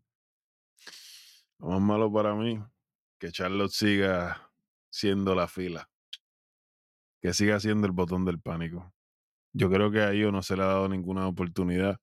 [1.58, 2.62] Lo más malo para mí,
[3.18, 4.50] que Charlotte siga
[4.90, 5.88] siendo la fila.
[7.22, 8.92] Que siga siendo el botón del pánico.
[9.52, 11.98] Yo creo que a ellos no se le ha dado ninguna oportunidad.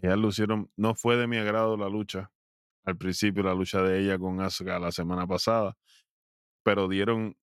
[0.00, 2.30] Ellas lucieron, no fue de mi agrado la lucha.
[2.84, 5.76] Al principio la lucha de ella con Asuka la semana pasada.
[6.68, 7.34] Pero dieron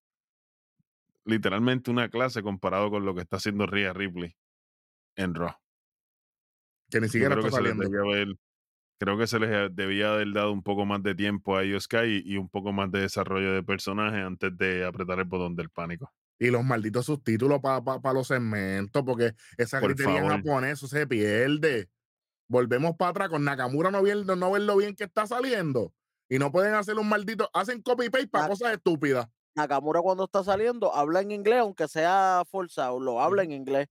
[1.26, 4.36] literalmente una clase comparado con lo que está haciendo Rhea Ripley
[5.15, 5.55] en Raw.
[6.91, 7.89] Que ni siquiera creo está que se les saliendo.
[7.89, 8.38] debía haber,
[8.99, 12.21] creo que se les debía haber dado un poco más de tiempo a ellos Sky
[12.23, 15.71] y, y un poco más de desarrollo de personaje antes de apretar el botón del
[15.71, 16.13] pánico.
[16.38, 20.65] Y los malditos subtítulos para los segmentos, porque esa Por gritería en favor.
[20.65, 21.89] eso se pierde.
[22.47, 25.95] Volvemos para atrás con Nakamura no viendo, no ver lo bien que está saliendo.
[26.30, 29.28] Y no pueden hacer un maldito, hacen copy paste para Na- cosas estúpidas.
[29.55, 33.88] Nakamura cuando está saliendo habla en inglés, aunque sea forzado, lo habla en inglés.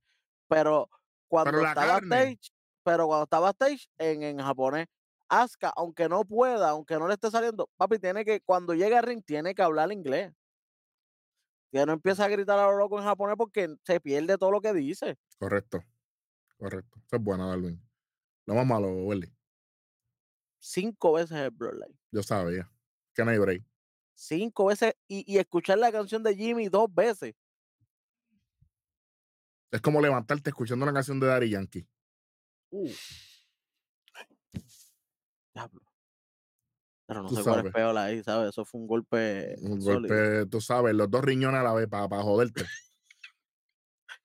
[0.48, 0.90] Pero
[1.28, 2.50] cuando estaba stage,
[2.82, 4.86] pero cuando estaba stage en, en japonés,
[5.28, 9.04] Asuka, aunque no pueda, aunque no le esté saliendo, papi, tiene que, cuando llega al
[9.04, 10.32] ring, tiene que hablar inglés.
[11.72, 14.60] Que no empieza a gritar a lo loco en japonés porque se pierde todo lo
[14.60, 15.16] que dice.
[15.38, 15.82] Correcto.
[16.58, 16.98] Correcto.
[17.06, 17.82] Eso es bueno, Darwin.
[18.46, 19.32] Lo más malo, Welly.
[20.66, 21.94] Cinco veces el Bloodline.
[22.10, 22.70] Yo sabía.
[23.14, 23.62] Que no hay break.
[24.14, 24.94] Cinco veces.
[25.06, 27.34] Y, y escuchar la canción de Jimmy dos veces.
[29.70, 31.86] Es como levantarte escuchando una canción de Daddy Yankee.
[32.70, 32.90] Uh.
[35.54, 35.82] Diablo.
[37.06, 37.66] Pero no Tú sé cuál sabes.
[37.66, 38.48] es peor ahí, ¿sabes?
[38.48, 39.56] Eso fue un golpe.
[39.60, 40.14] Un sólido.
[40.14, 42.64] golpe, tú sabes, los dos riñones a la vez para joderte.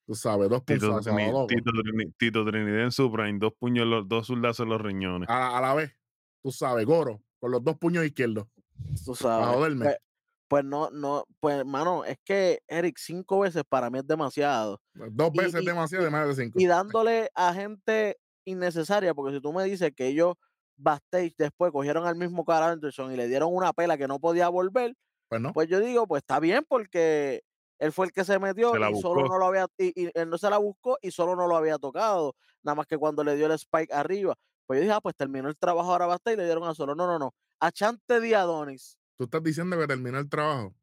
[0.05, 1.47] Tú sabes, dos loco.
[1.47, 5.27] Tito, Trini- Tito Trinidad en su prime, dos puños, los- dos zurdazos en los riñones.
[5.29, 5.91] A, a la vez.
[6.43, 8.45] Tú sabes, Goro, con los dos puños izquierdos.
[9.05, 9.55] Tú Para sabes.
[9.55, 9.85] joderme.
[9.85, 9.97] Pues,
[10.47, 14.81] pues no, no, pues hermano, es que Eric, cinco veces para mí es demasiado.
[15.11, 16.59] Dos y- veces y- demasiado de más de cinco.
[16.59, 20.35] Y dándole a gente innecesaria, porque si tú me dices que ellos
[20.77, 24.47] backstage después cogieron al mismo Carl Anderson y le dieron una pela que no podía
[24.49, 24.95] volver,
[25.27, 25.53] Pues no.
[25.53, 27.43] pues yo digo, pues está bien, porque
[27.79, 30.29] él fue el que se metió Se y solo no lo había, y, y él
[30.29, 32.33] no se la buscó y solo no lo había tocado,
[32.63, 34.35] nada más que cuando le dio el spike arriba.
[34.69, 36.93] Pues yo dije, ah, pues terminó el trabajo ahora basta y le dieron a solo.
[36.93, 37.33] No, no, no.
[37.59, 38.99] A Chante de Adonis.
[39.17, 40.75] Tú estás diciendo que terminó el trabajo.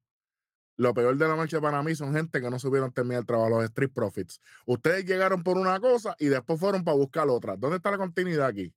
[0.77, 3.51] Lo peor de la noche para mí son gente que no supieron terminar el trabajo,
[3.51, 4.41] los Street Profits.
[4.67, 7.57] Ustedes llegaron por una cosa y después fueron para buscar otra.
[7.57, 8.75] ¿Dónde está la continuidad aquí?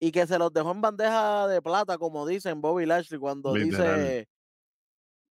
[0.00, 4.00] Y que se los dejó en bandeja de plata, como dicen Bobby Lashley cuando Literal.
[4.00, 4.28] dice,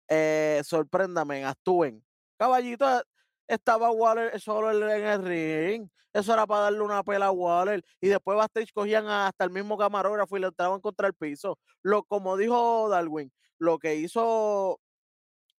[0.08, 2.04] eh, sorpréndame, actúen.
[2.40, 3.04] Caballito,
[3.48, 5.90] estaba Waller solo en en el ring.
[6.14, 7.84] Eso era para darle una pela a Waller.
[8.02, 11.58] Y después backstage cogían hasta el mismo camarógrafo y le entraban contra el piso.
[11.84, 14.80] Lo, como dijo Darwin, lo que hizo,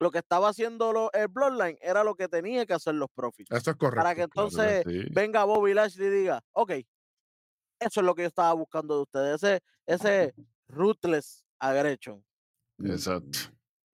[0.00, 3.50] lo que estaba haciendo lo- el Bloodline era lo que tenía que hacer los Profits.
[3.52, 4.02] Eso es correcto.
[4.02, 5.08] Para que Claro que entonces sí.
[5.12, 6.70] venga Bobby Lashley y diga, ok,
[7.80, 10.34] eso es lo que yo estaba buscando de ustedes, ese, ese
[10.66, 12.24] ruthless aggression.
[12.84, 13.38] Exacto.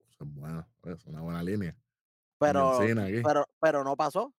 [0.08, 0.66] Eso es bueno.
[0.84, 1.76] Es una buena línea.
[2.38, 2.78] Pero,
[3.24, 4.34] pero, pero no pasó.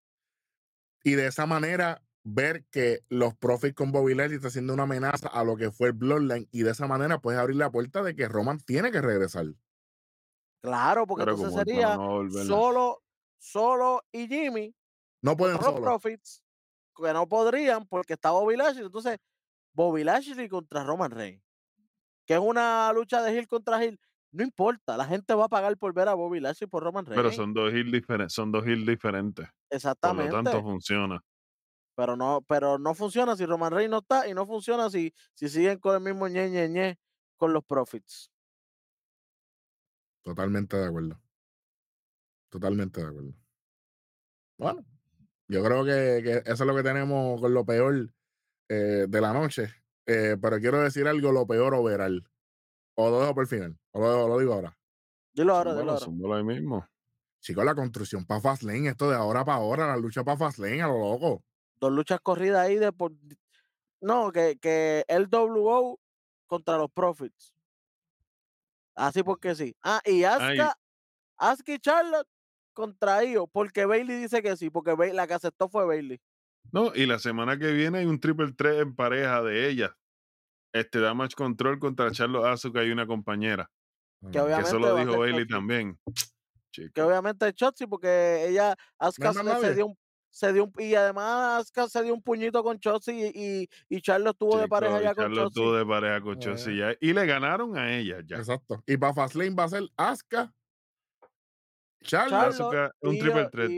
[1.03, 5.27] Y de esa manera ver que los Profits con Bobby Lashley está haciendo una amenaza
[5.27, 8.15] a lo que fue el Bloodline y de esa manera puedes abrir la puerta de
[8.15, 9.45] que Roman tiene que regresar.
[10.61, 13.03] Claro, porque Pero entonces sería no solo,
[13.37, 14.75] solo y Jimmy
[15.21, 15.79] No pueden solo.
[15.79, 16.43] Profits,
[16.95, 18.85] que no podrían porque está Bobby Lashley.
[18.85, 19.19] Entonces,
[19.73, 21.43] Bobby Lashley contra Roman Reigns,
[22.25, 23.99] que es una lucha de Hill contra Hill.
[24.36, 27.15] No importa, la gente va a pagar por ver a Bobby Lashley por Roman Reigns.
[27.15, 29.45] Pero son dos hills diferentes, son dos hills diferentes.
[29.47, 30.31] Por lo Exactamente.
[30.31, 31.21] tanto, funciona.
[31.95, 35.47] pero no, pero no funciona si Roman Reigns no está y no funciona si, si
[35.47, 36.99] siguen con el mismo ñe, ñe, ñe
[37.38, 38.29] con los Profits.
[40.21, 41.21] Totalmente de acuerdo.
[42.49, 43.33] Totalmente de acuerdo.
[44.57, 44.86] Bueno,
[45.47, 48.09] yo creo que, que eso es lo que tenemos con lo peor
[48.67, 49.73] eh, de la noche.
[50.07, 52.27] Eh, pero quiero decir algo, lo peor overall.
[52.95, 53.79] O lo dejo por el final.
[53.91, 54.77] O lo, lo digo ahora.
[55.33, 56.37] Dilo ahora, dilo Bueno, ahora.
[56.37, 56.87] ahí mismo.
[57.39, 60.87] Chicos, la construcción para Fastlane, esto de ahora para ahora, la lucha para Fastlane, a
[60.87, 61.43] lo loco.
[61.79, 63.11] Dos luchas corridas ahí de por...
[64.01, 65.99] No, que, que el WO
[66.47, 67.53] contra los Profits.
[68.95, 69.75] Así porque sí.
[69.83, 70.23] Ah, y.
[70.23, 70.77] Asuka,
[71.37, 72.27] Asuka y Charlotte
[72.73, 76.19] contra ellos, porque Bailey dice que sí, porque la que aceptó fue Bailey.
[76.71, 79.91] No, y la semana que viene hay un triple 3 en pareja de ellas.
[80.76, 83.71] Este Damage Control contra Charlo Asuka y una compañera.
[84.21, 85.97] Que Ah, Que obviamente eso lo dijo Bailey también.
[86.93, 89.97] Que obviamente es Chotzi, porque ella, Asuka se, dio un,
[90.30, 93.97] se dio un, y además Asuka se dio un puñito con Chotzi y, y, y
[93.99, 95.47] estuvo de pareja ya con Charlo Chotzi.
[95.59, 96.78] estuvo de pareja con Chelsea Eh.
[96.78, 98.36] ya, Y le ganaron a ella ya.
[98.36, 98.84] Exacto.
[98.86, 100.53] Y para Fastlane va a ser Asuka,
[102.01, 103.71] Charlotte Asuka, un triple threat.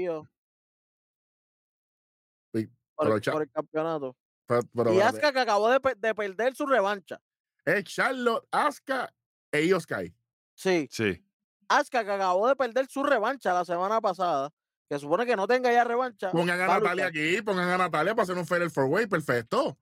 [2.95, 4.15] por, pero el, por el campeonato.
[4.47, 7.21] Pero- pero y Asuka que acabó de, pe- de perder su revancha.
[7.65, 9.13] es Charlotte, Asuka
[9.51, 10.13] e Io Sky.
[10.55, 11.23] Sí, Sí.
[11.69, 14.51] Asuka que acabó de perder su revancha la semana pasada.
[14.89, 16.31] Que supone que no tenga ya revancha.
[16.31, 17.07] Pongan a Natalia luchar.
[17.09, 19.77] aquí, pongan a Natalia para hacer un Fatal Four Way, perfecto.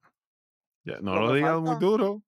[0.83, 2.23] Ya, no Lo digas muy duro.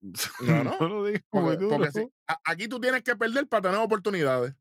[0.00, 0.88] No, No, no.
[0.88, 1.76] lo digas muy Porque, duro.
[1.76, 4.54] porque si- a- aquí tú tienes que perder para tener oportunidades.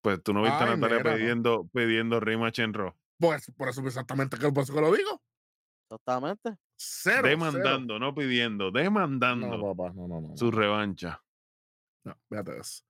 [0.00, 1.16] Pues tú no viste Ay, a Natalia mira, no.
[1.16, 2.94] pidiendo, pidiendo rematch en Raw.
[3.18, 5.20] Pues por eso exactamente que, por eso que lo digo.
[5.90, 6.56] Exactamente.
[6.76, 7.28] Cero.
[7.28, 10.36] demandando, no pidiendo, demandando No, papá, no, no, no.
[10.36, 11.20] su revancha.
[12.04, 12.84] No, fíjate eso.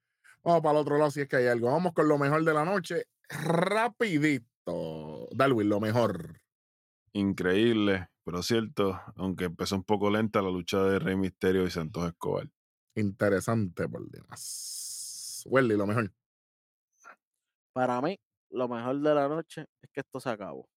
[0.44, 1.70] Vamos para el otro lado si es que hay algo.
[1.70, 3.04] Vamos con lo mejor de la noche.
[3.28, 5.28] Rapidito.
[5.32, 6.40] Darwin, lo mejor.
[7.12, 12.06] Increíble, pero cierto, aunque empezó un poco lenta la lucha de Rey Misterio y Santos
[12.06, 12.48] Escobar.
[12.94, 15.42] Interesante por demás.
[15.46, 16.12] Welly, lo mejor.
[17.72, 18.18] Para mí,
[18.50, 20.68] lo mejor de la noche es que esto se acabó.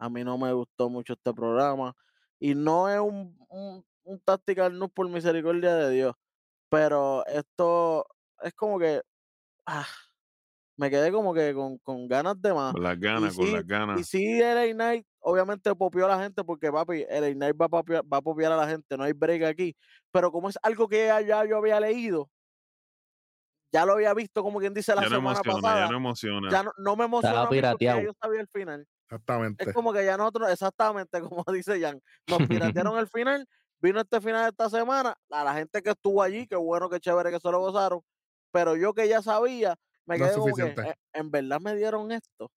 [0.00, 1.94] A mí no me gustó mucho este programa.
[2.40, 6.14] Y no es un, un, un tactical news por misericordia de Dios.
[6.70, 8.06] Pero esto
[8.42, 9.02] es como que.
[9.66, 9.86] ah,
[10.76, 12.74] me quedé como que con, con ganas de más.
[12.74, 14.04] Con las Y ganas, con sí, las y ganas.
[14.04, 18.04] sí, LA Knight obviamente popió a la gente porque, papi, LA Knight va a popear,
[18.12, 19.76] va a popear a la gente, no hay break aquí.
[20.12, 22.30] Pero como es algo que ya, ya yo había leído,
[23.72, 25.96] ya lo había visto, como quien dice, la Ya no semana emociona, pasada, ya no
[25.96, 26.48] emociona.
[26.48, 28.00] ya no, no me emocionó a mí porque ya pirateado.
[28.00, 28.86] yo sabía el final.
[29.10, 29.64] Exactamente.
[29.64, 33.46] Es como que ya nosotros, exactamente como dice Jan, nos piratearon el final,
[33.80, 37.00] vino este final de esta semana, a la gente que estuvo allí, qué bueno, qué
[37.00, 38.00] chévere que se lo gozaron,
[38.52, 40.62] pero yo que ya sabía, me No quedé como que.
[40.90, 42.50] "Eh, en verdad me dieron esto.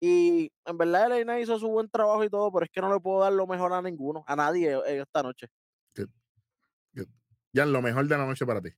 [0.00, 3.00] Y en verdad Elena hizo su buen trabajo y todo, pero es que no le
[3.00, 5.48] puedo dar lo mejor a ninguno, a nadie eh, esta noche.
[7.52, 8.70] Ya lo mejor de la noche para ti.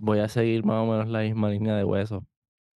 [0.00, 2.26] Voy a seguir más o menos la misma línea de hueso.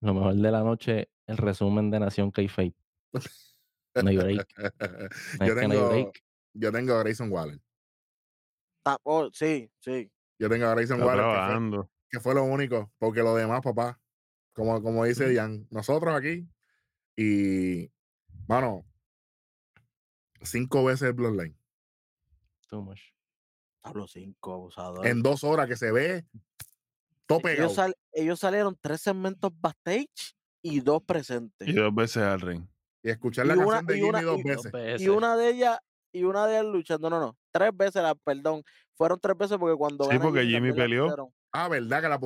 [0.01, 2.76] Lo mejor de la noche, el resumen de Nación K-Fake.
[3.12, 4.46] No hay break.
[5.40, 6.24] No yo, no tengo, break.
[6.54, 7.61] yo tengo a Grayson Waller.
[8.84, 10.11] Ta- oh, sí, sí.
[10.38, 11.90] Yo tengo a Grayson Waller, que fue, trabajando.
[12.11, 14.00] que fue lo único, porque lo demás, papá,
[14.52, 15.28] como, como dice.
[15.28, 16.46] Dian, nosotros aquí,
[17.16, 17.90] y,
[18.46, 18.84] mano,
[20.42, 21.56] cinco veces el Bloodline.
[22.68, 23.00] Too much.
[23.82, 25.06] Hablo cinco, abusador.
[25.06, 26.24] En dos horas que se ve
[27.42, 27.48] pegado.
[27.66, 31.68] ellos, sal- ellos salieron tres segmentos backstage y dos presentes.
[31.68, 32.66] Y dos veces al ring.
[33.09, 35.00] Y escuchar y la una- canción de Jimmy una- dos y- veces.
[35.00, 35.78] Y una de ellas,
[36.12, 38.62] y una de ellas luchando, no, no, tres veces, la, perdón,
[38.96, 41.04] fueron tres veces porque cuando Sí, porque Jimmy peleó.
[41.04, 41.28] pusieron.
[41.52, 42.18] Ah, ¿verdad que la.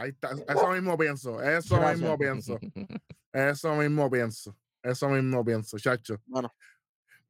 [0.00, 0.30] Ahí está.
[0.48, 1.40] Eso mismo pienso.
[1.42, 2.00] Eso Gracias.
[2.00, 2.58] mismo pienso.
[3.32, 4.56] Eso mismo pienso.
[4.82, 6.16] Eso mismo pienso, chacho.
[6.26, 6.52] Bueno.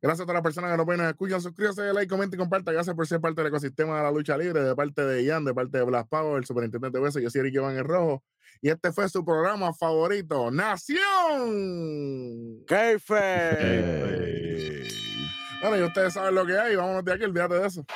[0.02, 1.40] Gracias a todas las personas que nos ven escuchan.
[1.40, 2.72] Suscríbase, like, comenta y comparta.
[2.72, 5.54] Gracias por ser parte del ecosistema de la lucha libre, de parte de Ian, de
[5.54, 7.20] parte de Blas Power, el superintendente Beso.
[7.20, 8.24] Yo soy Eric Iván el Rojo.
[8.60, 10.98] Y este fue su programa favorito, Nación.
[13.60, 14.88] Eh,
[15.60, 16.74] Bueno, y ustedes saben lo que hay.
[16.74, 17.86] Vámonos de aquí, olvídate de eso.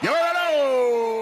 [0.00, 1.21] ¡Llévatelo!